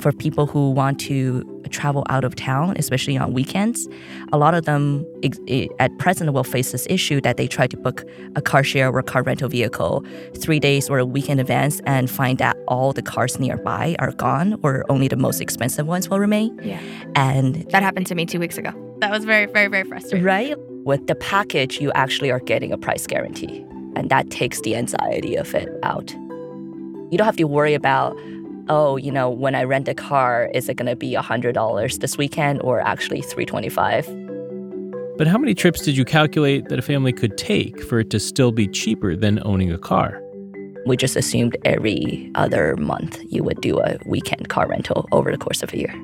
For 0.00 0.10
people 0.12 0.46
who 0.46 0.72
want 0.72 0.98
to 1.00 1.53
travel 1.68 2.04
out 2.08 2.24
of 2.24 2.34
town, 2.34 2.74
especially 2.78 3.16
on 3.16 3.32
weekends, 3.32 3.88
a 4.32 4.38
lot 4.38 4.54
of 4.54 4.64
them 4.64 5.06
eh, 5.48 5.66
at 5.78 5.96
present 5.98 6.32
will 6.32 6.44
face 6.44 6.72
this 6.72 6.86
issue 6.90 7.20
that 7.20 7.36
they 7.36 7.46
try 7.46 7.66
to 7.66 7.76
book 7.76 8.04
a 8.36 8.42
car 8.42 8.62
share 8.64 8.90
or 8.90 8.98
a 8.98 9.02
car 9.02 9.22
rental 9.22 9.48
vehicle 9.48 10.04
three 10.36 10.60
days 10.60 10.88
or 10.88 10.98
a 10.98 11.04
week 11.06 11.28
in 11.28 11.38
advance 11.38 11.80
and 11.86 12.10
find 12.10 12.38
that 12.38 12.56
all 12.68 12.92
the 12.92 13.02
cars 13.02 13.38
nearby 13.38 13.96
are 13.98 14.12
gone 14.12 14.58
or 14.62 14.84
only 14.88 15.08
the 15.08 15.16
most 15.16 15.40
expensive 15.40 15.86
ones 15.86 16.08
will 16.08 16.18
remain. 16.18 16.58
Yeah. 16.62 16.80
And 17.14 17.68
that 17.70 17.82
happened 17.82 18.06
to 18.08 18.14
me 18.14 18.26
two 18.26 18.38
weeks 18.38 18.58
ago. 18.58 18.72
That 18.98 19.10
was 19.10 19.24
very, 19.24 19.46
very, 19.46 19.68
very 19.68 19.84
frustrating. 19.84 20.24
Right? 20.24 20.56
With 20.84 21.06
the 21.06 21.14
package, 21.14 21.80
you 21.80 21.90
actually 21.92 22.30
are 22.30 22.40
getting 22.40 22.72
a 22.72 22.78
price 22.78 23.06
guarantee, 23.06 23.64
and 23.96 24.10
that 24.10 24.30
takes 24.30 24.60
the 24.60 24.76
anxiety 24.76 25.34
of 25.34 25.54
it 25.54 25.68
out. 25.82 26.12
You 27.10 27.18
don't 27.18 27.24
have 27.24 27.36
to 27.36 27.44
worry 27.44 27.74
about 27.74 28.16
oh, 28.68 28.96
you 28.96 29.10
know, 29.10 29.30
when 29.30 29.54
I 29.54 29.64
rent 29.64 29.88
a 29.88 29.94
car, 29.94 30.50
is 30.54 30.68
it 30.68 30.74
going 30.74 30.88
to 30.88 30.96
be 30.96 31.14
$100 31.14 31.98
this 32.00 32.16
weekend 32.16 32.62
or 32.62 32.80
actually 32.80 33.22
325 33.22 34.06
But 35.16 35.26
how 35.26 35.38
many 35.38 35.54
trips 35.54 35.82
did 35.82 35.96
you 35.96 36.04
calculate 36.04 36.68
that 36.68 36.78
a 36.78 36.82
family 36.82 37.12
could 37.12 37.36
take 37.36 37.82
for 37.82 38.00
it 38.00 38.10
to 38.10 38.20
still 38.20 38.52
be 38.52 38.66
cheaper 38.68 39.16
than 39.16 39.40
owning 39.44 39.72
a 39.72 39.78
car? 39.78 40.20
We 40.86 40.96
just 40.96 41.16
assumed 41.16 41.56
every 41.64 42.30
other 42.34 42.76
month 42.76 43.18
you 43.28 43.42
would 43.42 43.60
do 43.60 43.78
a 43.78 43.98
weekend 44.06 44.48
car 44.48 44.66
rental 44.66 45.08
over 45.12 45.30
the 45.30 45.38
course 45.38 45.62
of 45.62 45.72
a 45.72 45.78
year. 45.78 45.94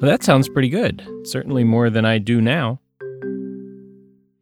Well, 0.00 0.10
that 0.10 0.22
sounds 0.22 0.48
pretty 0.48 0.68
good. 0.70 1.06
Certainly 1.24 1.64
more 1.64 1.90
than 1.90 2.04
I 2.04 2.18
do 2.18 2.40
now. 2.40 2.80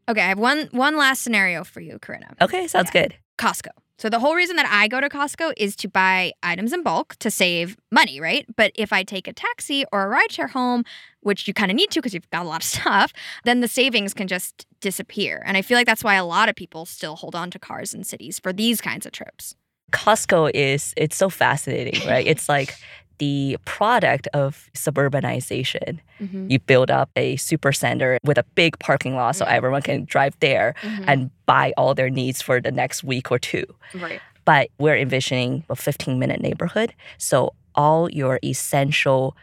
Okay, 0.09 0.20
I 0.20 0.29
have 0.29 0.38
one 0.38 0.68
one 0.72 0.96
last 0.96 1.22
scenario 1.22 1.64
for 1.64 1.81
you, 1.81 1.98
Karina. 1.98 2.35
Okay, 2.40 2.66
sounds 2.66 2.90
yeah. 2.94 3.03
good. 3.03 3.14
Costco. 3.38 3.70
So 3.98 4.09
the 4.09 4.18
whole 4.18 4.35
reason 4.35 4.57
that 4.57 4.66
I 4.70 4.88
go 4.88 5.00
to 5.00 5.09
Costco 5.09 5.52
is 5.57 5.76
to 5.76 5.88
buy 5.88 6.33
items 6.42 6.72
in 6.72 6.83
bulk 6.83 7.16
to 7.20 7.31
save 7.31 7.76
money, 7.90 8.20
right? 8.20 8.46
But 8.57 8.72
if 8.74 8.92
I 8.92 9.05
take 9.05 9.28
a 9.28 9.33
taxi 9.33 9.85
or 9.92 10.12
a 10.12 10.16
rideshare 10.16 10.50
home, 10.50 10.85
which 11.20 11.46
you 11.46 11.55
kind 11.55 11.70
of 11.70 11.76
need 11.76 11.90
to 11.92 12.00
because 12.00 12.12
you've 12.12 12.28
got 12.31 12.44
a 12.44 12.48
lot 12.48 12.62
of 12.62 12.66
stuff, 12.68 13.12
then 13.44 13.61
the 13.61 13.68
savings 13.68 14.14
can 14.14 14.26
just 14.28 14.66
disappear. 14.81 15.42
And 15.46 15.57
I 15.57 15.62
feel 15.62 15.76
like 15.76 15.87
that's 15.87 16.05
why 16.05 16.14
a 16.14 16.24
lot 16.24 16.48
of 16.48 16.57
people 16.57 16.85
still 16.85 17.16
hold 17.16 17.35
on 17.35 17.50
to 17.52 17.59
cars 17.59 17.94
in 17.94 18.05
cities 18.05 18.38
for 18.38 18.52
these 18.52 18.81
kinds 18.81 19.07
of 19.07 19.12
trips. 19.12 19.55
Costco 19.92 20.50
is 20.55 20.94
it's 20.96 21.16
so 21.16 21.28
fascinating, 21.28 22.07
right? 22.09 22.26
it's 22.33 22.48
like 22.48 22.74
the 23.18 23.57
product 23.64 24.29
of 24.35 24.70
suburbanization. 24.75 25.98
Mm-hmm. 26.20 26.51
You 26.51 26.59
build 26.59 26.90
up 26.90 27.11
a 27.16 27.37
super 27.37 27.72
center 27.72 28.18
with 28.25 28.38
a 28.38 28.44
big 28.55 28.79
parking 28.79 29.16
lot 29.16 29.37
so 29.37 29.44
mm-hmm. 29.44 29.55
everyone 29.55 29.83
can 29.83 30.05
drive 30.05 30.37
there 30.40 30.75
mm-hmm. 30.83 31.05
and 31.07 31.31
buy 31.46 31.72
all 31.77 31.94
their 31.94 32.11
needs 32.11 32.42
for 32.42 32.61
the 32.61 32.70
next 32.70 33.05
week 33.05 33.31
or 33.31 33.38
two. 33.38 33.64
Right. 33.94 34.20
But 34.44 34.70
we're 34.79 34.96
envisioning 34.96 35.64
a 35.70 35.77
15 35.77 36.18
minute 36.18 36.40
neighborhood. 36.40 36.94
So 37.18 37.55
all 37.75 38.11
your 38.11 38.38
essential 38.44 39.37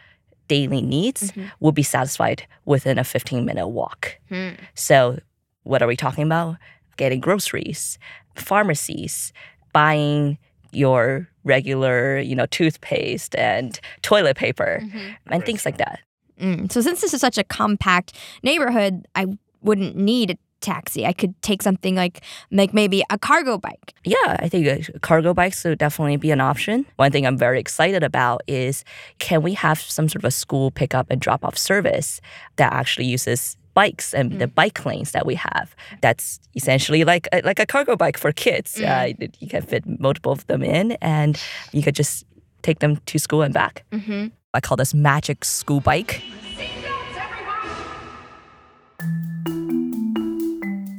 daily 0.47 0.81
needs 0.81 1.31
mm-hmm. 1.31 1.47
will 1.61 1.71
be 1.71 1.83
satisfied 1.83 2.45
within 2.65 2.97
a 2.97 3.03
15 3.05 3.45
minute 3.45 3.67
walk. 3.67 4.17
Hmm. 4.27 4.49
So, 4.75 5.19
what 5.63 5.81
are 5.81 5.87
we 5.87 5.95
talking 5.95 6.25
about? 6.25 6.57
Getting 6.97 7.21
groceries, 7.21 7.97
pharmacies, 8.35 9.31
buying 9.71 10.37
your 10.71 11.29
regular, 11.49 12.19
you 12.19 12.35
know, 12.35 12.45
toothpaste 12.45 13.35
and 13.35 13.79
toilet 14.01 14.37
paper 14.37 14.79
mm-hmm. 14.81 15.13
and 15.27 15.45
things 15.45 15.65
like 15.65 15.77
that. 15.77 15.99
Mm. 16.39 16.71
So 16.71 16.79
since 16.79 17.01
this 17.01 17.13
is 17.13 17.19
such 17.19 17.37
a 17.37 17.43
compact 17.43 18.13
neighborhood, 18.43 19.05
I 19.15 19.25
wouldn't 19.61 19.97
need 19.97 20.31
a 20.31 20.37
taxi. 20.61 21.05
I 21.05 21.13
could 21.13 21.39
take 21.41 21.61
something 21.61 21.95
like 21.95 22.21
like 22.51 22.73
maybe 22.73 23.03
a 23.09 23.17
cargo 23.17 23.57
bike. 23.57 23.93
Yeah, 24.03 24.37
I 24.39 24.49
think 24.49 25.01
cargo 25.01 25.33
bikes 25.33 25.63
would 25.63 25.77
definitely 25.77 26.17
be 26.17 26.31
an 26.31 26.41
option. 26.41 26.85
One 26.97 27.11
thing 27.11 27.25
I'm 27.25 27.37
very 27.37 27.59
excited 27.59 28.03
about 28.03 28.41
is 28.47 28.83
can 29.19 29.41
we 29.41 29.53
have 29.53 29.79
some 29.79 30.07
sort 30.07 30.23
of 30.23 30.25
a 30.25 30.31
school 30.31 30.71
pickup 30.71 31.07
and 31.09 31.19
drop 31.19 31.43
off 31.43 31.57
service 31.57 32.21
that 32.57 32.71
actually 32.73 33.07
uses 33.07 33.57
bikes 33.79 34.13
and 34.13 34.31
mm. 34.31 34.39
the 34.39 34.47
bike 34.47 34.85
lanes 34.85 35.11
that 35.11 35.25
we 35.25 35.35
have. 35.35 35.67
That's 36.01 36.39
essentially 36.53 37.03
like 37.05 37.25
a, 37.31 37.41
like 37.49 37.59
a 37.59 37.65
cargo 37.65 37.95
bike 37.95 38.17
for 38.17 38.31
kids. 38.33 38.75
Mm. 38.75 38.85
Uh, 38.91 39.27
you 39.39 39.47
can 39.47 39.63
fit 39.71 39.83
multiple 40.07 40.33
of 40.33 40.45
them 40.47 40.61
in, 40.63 40.85
and 41.01 41.31
you 41.71 41.81
could 41.85 41.95
just 41.95 42.25
take 42.61 42.79
them 42.79 42.97
to 43.05 43.17
school 43.19 43.41
and 43.41 43.53
back. 43.53 43.85
Mm-hmm. 43.91 44.27
I 44.53 44.59
call 44.59 44.75
this 44.75 44.93
magic 44.93 45.45
school 45.45 45.79
bike. 45.79 46.21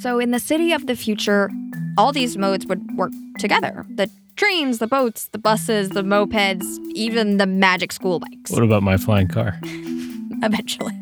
So, 0.04 0.18
in 0.18 0.30
the 0.30 0.40
city 0.40 0.72
of 0.72 0.86
the 0.86 0.96
future, 0.96 1.50
all 1.98 2.12
these 2.12 2.38
modes 2.38 2.64
would 2.66 2.80
work 2.96 3.12
together 3.38 3.84
the 3.94 4.08
trains, 4.36 4.78
the 4.78 4.86
boats, 4.86 5.28
the 5.32 5.38
buses, 5.38 5.90
the 5.90 6.02
mopeds, 6.02 6.64
even 6.94 7.36
the 7.36 7.46
magic 7.46 7.92
school 7.92 8.20
bikes. 8.20 8.50
What 8.50 8.62
about 8.62 8.82
my 8.82 8.96
flying 8.96 9.28
car? 9.28 9.58
Eventually. 10.42 10.96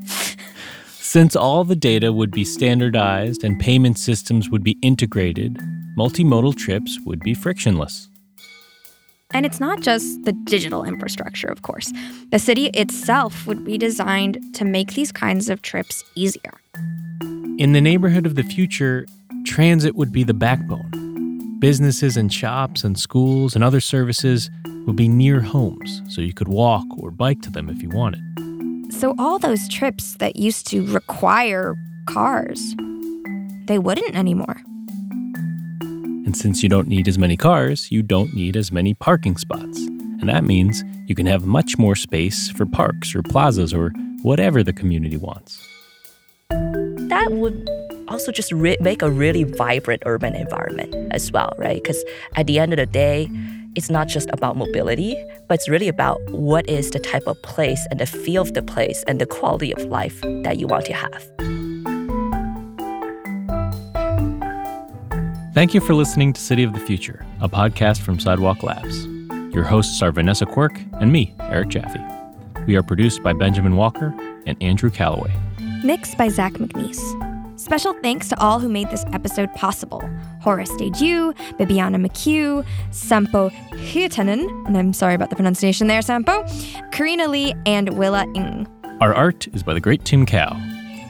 Since 1.09 1.35
all 1.35 1.65
the 1.65 1.75
data 1.75 2.13
would 2.13 2.31
be 2.31 2.45
standardized 2.45 3.43
and 3.43 3.59
payment 3.59 3.97
systems 3.97 4.51
would 4.51 4.63
be 4.63 4.77
integrated, 4.83 5.59
multimodal 5.97 6.55
trips 6.55 6.99
would 7.07 7.21
be 7.21 7.33
frictionless. 7.33 8.11
And 9.31 9.47
it's 9.47 9.59
not 9.59 9.81
just 9.81 10.23
the 10.25 10.33
digital 10.45 10.85
infrastructure, 10.85 11.47
of 11.47 11.63
course. 11.63 11.91
The 12.31 12.39
city 12.39 12.67
itself 12.75 13.47
would 13.47 13.65
be 13.65 13.79
designed 13.79 14.39
to 14.57 14.67
make 14.67 14.93
these 14.93 15.11
kinds 15.11 15.49
of 15.49 15.63
trips 15.63 16.05
easier. 16.15 16.61
In 17.57 17.73
the 17.73 17.81
neighborhood 17.81 18.27
of 18.27 18.35
the 18.35 18.43
future, 18.43 19.07
transit 19.47 19.95
would 19.95 20.13
be 20.13 20.25
the 20.25 20.35
backbone. 20.35 21.57
Businesses 21.59 22.19
and 22.19 22.31
shops 22.31 22.85
and 22.85 22.99
schools 22.99 23.55
and 23.55 23.65
other 23.65 23.81
services 23.81 24.51
would 24.87 24.97
be 24.97 25.09
near 25.09 25.41
homes, 25.41 26.03
so 26.11 26.21
you 26.21 26.35
could 26.35 26.49
walk 26.49 26.85
or 26.99 27.11
bike 27.11 27.41
to 27.41 27.51
them 27.51 27.71
if 27.71 27.83
you 27.83 27.89
wanted. 27.89 28.21
So, 28.91 29.15
all 29.19 29.39
those 29.39 29.69
trips 29.69 30.15
that 30.17 30.37
used 30.37 30.67
to 30.69 30.85
require 30.87 31.77
cars, 32.07 32.75
they 33.67 33.79
wouldn't 33.79 34.17
anymore. 34.17 34.61
And 35.81 36.37
since 36.37 36.63
you 36.63 36.69
don't 36.69 36.89
need 36.89 37.07
as 37.07 37.19
many 37.19 37.37
cars, 37.37 37.91
you 37.91 38.03
don't 38.03 38.35
need 38.35 38.57
as 38.57 38.73
many 38.73 38.95
parking 38.95 39.37
spots. 39.37 39.79
And 40.21 40.29
that 40.29 40.45
means 40.45 40.85
you 41.07 41.15
can 41.15 41.27
have 41.27 41.47
much 41.47 41.79
more 41.79 41.95
space 41.95 42.51
for 42.51 42.67
parks 42.67 43.15
or 43.15 43.23
plazas 43.23 43.73
or 43.73 43.93
whatever 44.23 44.63
the 44.63 44.73
community 44.73 45.17
wants. 45.17 45.67
That 46.51 47.29
would 47.31 47.69
also 48.09 48.33
just 48.33 48.53
re- 48.53 48.77
make 48.81 49.03
a 49.03 49.11
really 49.11 49.45
vibrant 49.45 50.03
urban 50.07 50.35
environment 50.35 50.95
as 51.13 51.31
well, 51.31 51.53
right? 51.57 51.83
Because 51.83 52.03
at 52.37 52.47
the 52.47 52.59
end 52.59 52.73
of 52.73 52.79
the 52.79 52.87
day, 52.87 53.31
it's 53.75 53.91
not 53.91 54.09
just 54.09 54.29
about 54.33 54.57
mobility, 54.57 55.17
but 55.49 55.55
it's 55.55 55.69
really 55.69 55.89
about 55.89 56.19
what 56.31 56.69
is 56.69 56.91
the 56.91 56.99
type 56.99 57.27
of 57.27 57.41
place 57.43 57.87
and 57.91 58.01
the 58.01 58.07
feel 58.07 58.43
of 58.43 58.55
the 58.55 58.63
place 58.63 59.05
and 59.07 59.21
the 59.21 59.27
quality 59.27 59.73
of 59.75 59.83
life 59.85 60.21
that 60.43 60.59
you 60.59 60.67
want 60.67 60.85
to 60.87 60.93
have. 60.93 61.25
Thank 65.55 65.75
you 65.75 65.81
for 65.81 65.95
listening 65.95 66.33
to 66.35 66.41
City 66.41 66.63
of 66.63 66.73
the 66.73 66.81
Future, 66.81 67.27
a 67.41 67.49
podcast 67.49 67.99
from 68.01 68.21
Sidewalk 68.21 68.63
Labs. 68.63 69.07
Your 69.53 69.65
hosts 69.65 70.03
are 70.03 70.13
Vanessa 70.13 70.47
Quirk 70.47 70.81
and 71.01 71.13
me, 71.13 71.35
Eric 71.41 71.71
Jaffe. 71.71 72.01
We 72.67 72.77
are 72.77 72.83
produced 72.83 73.23
by 73.23 73.33
Benjamin 73.33 73.77
Walker 73.77 74.15
and 74.47 74.63
Andrew 74.63 74.91
Calloway. 74.91 75.33
Mixed 75.83 76.17
by 76.17 76.29
Zach 76.29 76.53
McNeese. 76.55 77.28
Special 77.59 77.93
thanks 78.03 78.29
to 78.29 78.39
all 78.39 78.61
who 78.61 78.69
made 78.69 78.89
this 78.91 79.05
episode 79.13 79.53
possible 79.55 80.01
Horace 80.41 80.71
Dediu, 80.71 81.35
Bibiana 81.59 81.97
McHugh, 81.97 82.65
Sampo 82.93 83.51
Hietanen, 83.73 84.47
and 84.69 84.79
I'm 84.79 84.93
sorry 84.93 85.15
about 85.15 85.31
the 85.31 85.37
pronunciation 85.37 85.89
there, 85.89 86.01
Sampo, 86.01 86.45
Karina 86.93 87.27
Lee, 87.27 87.55
and 87.67 87.99
Willa 87.99 88.27
Ng. 88.37 88.69
Our 89.01 89.13
art 89.13 89.49
is 89.49 89.65
by 89.65 89.75
the 89.75 89.81
great 89.81 90.05
Tim 90.05 90.25
Cow. 90.25 90.57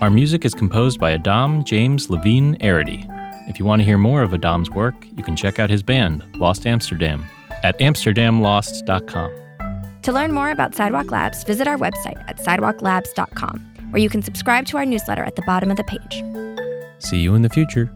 Our 0.00 0.08
music 0.08 0.46
is 0.46 0.54
composed 0.54 0.98
by 0.98 1.12
Adam 1.12 1.64
James 1.64 2.08
Levine 2.08 2.56
Arity. 2.60 3.04
If 3.50 3.58
you 3.58 3.66
want 3.66 3.80
to 3.80 3.84
hear 3.84 3.98
more 3.98 4.22
of 4.22 4.32
Adam's 4.32 4.70
work, 4.70 4.94
you 5.16 5.22
can 5.22 5.36
check 5.36 5.58
out 5.58 5.68
his 5.68 5.82
band, 5.82 6.24
Lost 6.36 6.66
Amsterdam, 6.66 7.26
at 7.62 7.78
amsterdamlost.com. 7.78 9.32
To 10.00 10.12
learn 10.12 10.32
more 10.32 10.50
about 10.50 10.74
Sidewalk 10.74 11.10
Labs, 11.10 11.44
visit 11.44 11.68
our 11.68 11.76
website 11.76 12.18
at 12.26 12.38
sidewalklabs.com, 12.38 13.67
where 13.90 14.00
you 14.00 14.08
can 14.08 14.22
subscribe 14.22 14.66
to 14.66 14.76
our 14.76 14.84
newsletter 14.84 15.24
at 15.24 15.36
the 15.36 15.42
bottom 15.42 15.70
of 15.70 15.76
the 15.76 15.84
page. 15.84 16.22
See 16.98 17.18
you 17.18 17.34
in 17.34 17.42
the 17.42 17.48
future. 17.48 17.90